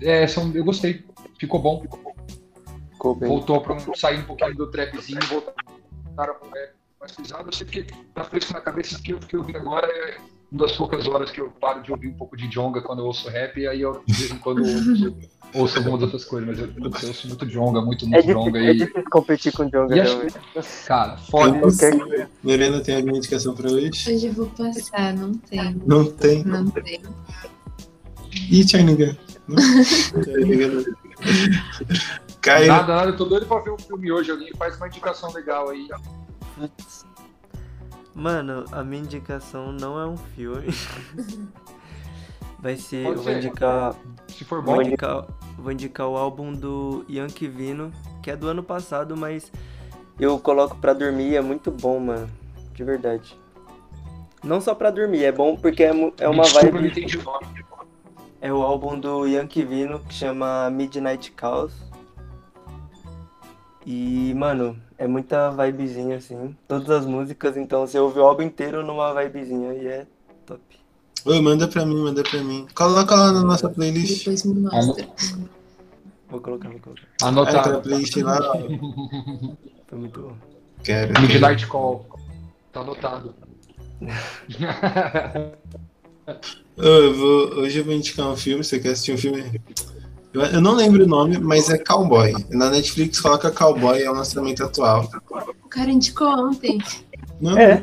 [0.02, 1.04] É, são, eu gostei.
[1.38, 1.84] Ficou bom.
[2.92, 3.28] Ficou bem.
[3.28, 7.48] Voltou pra um, sair um pouquinho do trapzinho voltaram pro rap pesado.
[7.48, 7.84] Eu sei que
[8.14, 10.18] tá fresco na cabeça que eu fiquei ouvindo agora é
[10.52, 13.06] uma das poucas horas que eu paro de ouvir um pouco de jonga quando eu
[13.06, 15.16] ouço rap, e aí eu de vez em quando ouço,
[15.54, 18.60] ouço algumas outras coisas, mas eu, eu ouço muito jonga, muito, É muito difícil, jonga
[18.60, 18.78] é e.
[18.78, 20.86] difícil competir com o Jonga, E acho.
[20.88, 21.58] Cara, foda.
[21.58, 22.28] Impossível.
[22.44, 24.12] Lorena tem alguma indicação pra hoje?
[24.12, 25.82] Hoje eu vou passar, não tem.
[25.86, 26.44] Não tem.
[26.44, 27.02] Não tem.
[28.52, 28.66] Ih.
[29.48, 29.56] Não?
[29.56, 31.00] Não.
[32.42, 32.68] Caio.
[32.68, 34.32] Nada, nada, eu tô doido pra ver um filme hoje.
[34.32, 35.88] Alguém faz uma indicação legal aí.
[38.14, 40.68] Mano, a minha indicação não é um filme.
[42.60, 43.04] Vai ser.
[43.04, 43.38] Pode eu vou ser.
[43.38, 43.96] indicar.
[44.28, 45.26] Se for bom, Vou indicar,
[45.58, 47.92] vou indicar o álbum do Yankee Vino,
[48.22, 49.52] que é do ano passado, mas
[50.20, 52.30] eu coloco pra dormir, é muito bom, mano.
[52.74, 53.38] De verdade.
[54.44, 56.92] Não só pra dormir, é bom porque é, é uma vibe.
[58.42, 61.74] É o álbum do Yankee Vino que chama Midnight Chaos.
[63.92, 66.56] E, mano, é muita vibezinha assim.
[66.68, 70.06] Todas as músicas, então você ouve o álbum inteiro numa vibezinha e é
[70.46, 70.62] top.
[71.26, 72.68] Ô, manda pra mim, manda pra mim.
[72.76, 74.20] Coloca lá na nossa playlist.
[74.20, 75.08] Depois me mostra.
[76.30, 77.02] Vou colocar, vou colocar.
[77.20, 77.82] Ah, aquela Anotado.
[77.82, 78.38] playlist lá.
[79.88, 80.36] Foi muito bom.
[80.84, 81.20] Quero.
[81.22, 82.06] Midnight Call.
[82.72, 83.34] Tá anotado.
[86.78, 88.64] Eu vou- hoje eu vou indicar um filme.
[88.64, 89.60] Você quer assistir um filme?
[90.34, 92.34] Eu, eu não lembro o nome, mas é Cowboy.
[92.50, 95.10] Na Netflix coloca Cowboy, é um lançamento atual.
[95.66, 96.78] O cara indicou ontem.
[97.42, 97.82] Não, É.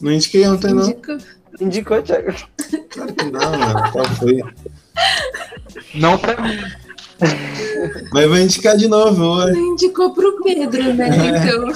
[0.00, 0.82] não indiquei ontem, não.
[0.84, 1.18] Indicou.
[1.60, 2.34] Indicou, Thiago.
[2.90, 3.92] Claro que não, mano.
[3.92, 4.42] Qual foi?
[5.94, 6.58] Não pra mim.
[8.12, 9.38] Mas vou indicar de novo.
[9.38, 9.52] ué.
[9.52, 11.08] Indicou pro Pedro, né?
[11.08, 11.72] Então.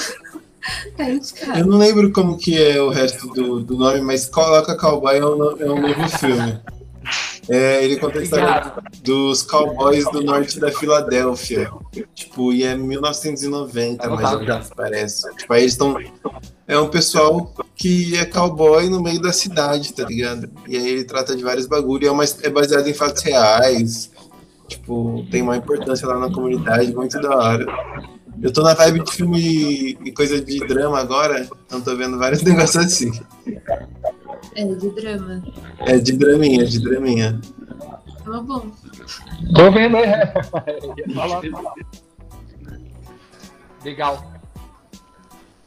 [0.98, 5.16] Tá Eu não lembro como que é o resto do, do nome, mas coloca Cowboy
[5.16, 6.60] é um, é um novo filme.
[7.50, 8.72] É, ele conta a história
[9.02, 11.68] dos cowboys do norte da Filadélfia.
[12.14, 15.34] Tipo, e é 1990, mais ou menos, parece.
[15.34, 15.96] Tipo, aí eles estão.
[16.68, 20.48] É um pessoal que é cowboy no meio da cidade, tá ligado?
[20.68, 22.04] E aí ele trata de vários bagulho.
[22.04, 24.12] e É, uma, é baseado em fatos reais.
[24.68, 27.66] Tipo, tem uma importância lá na comunidade, muito da hora.
[28.40, 32.42] Eu tô na vibe de filme e coisa de drama agora, então tô vendo vários
[32.44, 33.10] negócios assim.
[34.60, 35.42] É, de drama.
[35.80, 37.40] É de draminha, de draminha.
[38.24, 38.70] Tava bom.
[39.54, 40.32] Tô vendo, é.
[43.84, 44.30] Legal.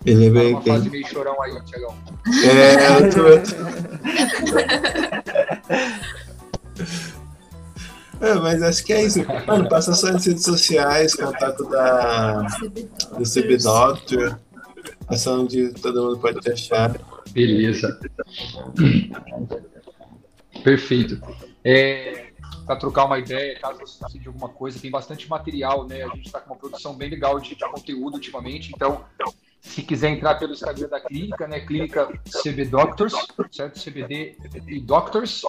[0.05, 0.51] Ele é Tá bem.
[0.51, 1.95] numa fase bem- meio chorão aí, Tiagão.
[2.43, 3.41] É, eu tô, eu
[8.19, 9.19] tô- É, mas acho que é isso.
[9.47, 12.41] Mano, passa só nas redes sociais, contato da,
[13.17, 14.39] do CB Doctor,
[15.07, 16.95] passa onde todo mundo pode te achar.
[17.31, 17.99] Beleza.
[20.63, 21.19] Perfeito.
[21.63, 22.31] É,
[22.65, 26.03] para trocar uma ideia, caso você precise de alguma coisa, tem bastante material, né?
[26.03, 29.05] A gente está com uma produção bem legal de, de conteúdo ultimamente, então
[29.59, 31.61] se quiser entrar pelo Instagram da clínica, né?
[31.61, 32.07] Clínica
[32.43, 33.13] CB Doctors,
[33.51, 33.79] certo?
[33.79, 35.43] CBD e Doctors.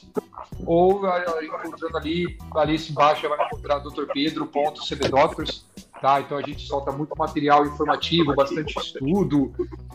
[0.64, 1.02] Ou
[1.42, 4.06] encontrando ali, ali embaixo vai encontrar Dr.
[4.12, 5.66] Pedro.cb Doctors.
[6.04, 6.20] Tá?
[6.20, 9.54] Então a gente solta muito material informativo, bastante estudo,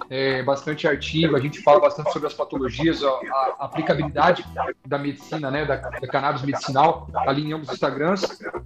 [0.10, 3.10] é, bastante artigo, a gente fala bastante sobre as patologias, a,
[3.60, 4.44] a aplicabilidade
[4.84, 8.24] da medicina, né, da, da cannabis medicinal, ali em ambos os Instagrams,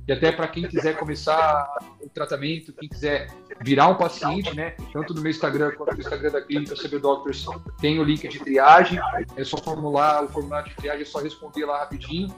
[0.08, 1.70] e até para quem quiser começar
[2.02, 3.28] o tratamento, quem quiser
[3.62, 7.46] virar um paciente, né, tanto no meu Instagram quanto no Instagram da clínica CB Doctors,
[7.82, 9.02] tem o link de triagem,
[9.36, 12.34] é só formular o formulário de triagem, é só responder lá rapidinho,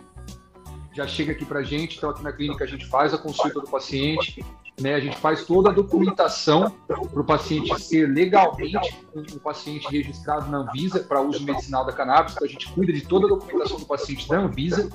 [0.93, 1.97] já chega aqui para gente.
[1.97, 4.41] Então, aqui na clínica, a gente faz a consulta do paciente,
[4.79, 4.95] né?
[4.95, 10.59] a gente faz toda a documentação para o paciente ser legalmente um, paciente registrado na
[10.59, 12.33] Anvisa para uso medicinal da cannabis.
[12.33, 14.89] Então, a gente cuida de toda a documentação do paciente da Anvisa,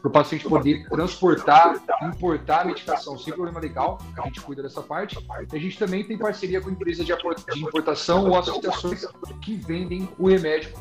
[0.00, 3.98] para o paciente poder transportar, importar a medicação sem problema legal.
[4.18, 5.18] A gente cuida dessa parte.
[5.52, 7.12] E a gente também tem parceria com empresas de
[7.56, 9.06] importação ou associações
[9.42, 10.72] que vendem o remédio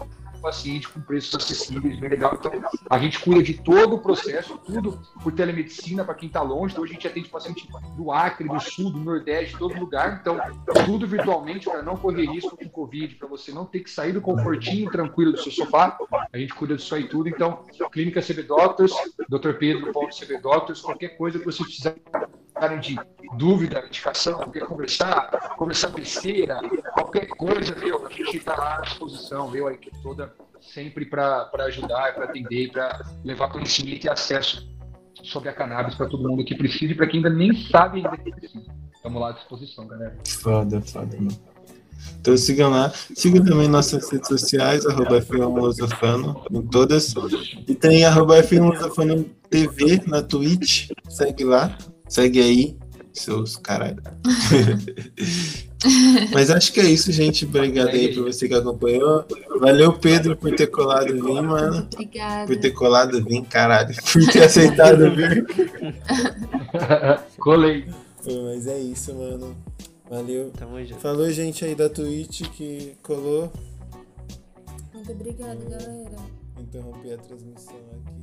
[0.43, 2.37] paciente com preços acessíveis, bem legal.
[2.37, 2.51] Então,
[2.89, 6.73] a gente cuida de todo o processo, tudo por telemedicina para quem está longe.
[6.73, 7.65] Então, a gente atende paciente
[7.95, 10.19] do Acre, do Sul, do Nordeste, de todo lugar.
[10.19, 10.37] Então,
[10.85, 14.19] tudo virtualmente para não correr risco com Covid, para você não ter que sair do
[14.19, 15.97] confortinho tranquilo do seu sofá.
[16.31, 17.29] A gente cuida disso aí tudo.
[17.29, 18.91] Então, Clínica CB Doctors,
[19.29, 19.53] Dr.
[19.57, 21.95] Pedro, CB Doctors, qualquer coisa que você precisar
[22.79, 22.99] de
[23.37, 26.59] dúvida, indicação, quer conversar, conversar besteira,
[26.93, 31.49] qualquer coisa, meu, a gente está lá à disposição, meu, a equipe toda sempre para
[31.65, 34.67] ajudar, para atender, para levar conhecimento e acesso
[35.23, 38.17] sobre a cannabis para todo mundo que precisa e para quem ainda nem sabe ainda
[38.17, 38.65] que precisa.
[38.95, 40.17] Estamos lá à disposição, galera.
[40.25, 41.53] Foda, foda, mano.
[42.19, 42.91] Então sigam lá.
[43.15, 47.13] Sigam também nossas redes sociais, arroba Filosofano, em todas.
[47.67, 50.89] E tem arroba Filosofano TV na Twitch.
[51.09, 51.77] Segue lá.
[52.13, 52.77] Segue aí,
[53.11, 53.97] seus caralho.
[56.31, 57.43] Mas acho que é isso, gente.
[57.43, 59.25] Obrigado aí por você que acompanhou.
[59.59, 61.89] Valeu, Pedro, por ter colado vir, mano.
[61.91, 62.45] Obrigada.
[62.45, 63.95] Por ter colado vir, caralho.
[64.13, 65.43] Por ter aceitado vir.
[67.39, 67.87] Colei.
[68.45, 69.57] Mas é isso, mano.
[70.07, 70.51] Valeu.
[70.51, 71.01] Tamo junto.
[71.01, 73.51] Falou, gente aí da Twitch que colou.
[74.93, 76.17] Muito obrigada, galera.
[76.59, 78.22] Interrompi a transmissão aqui.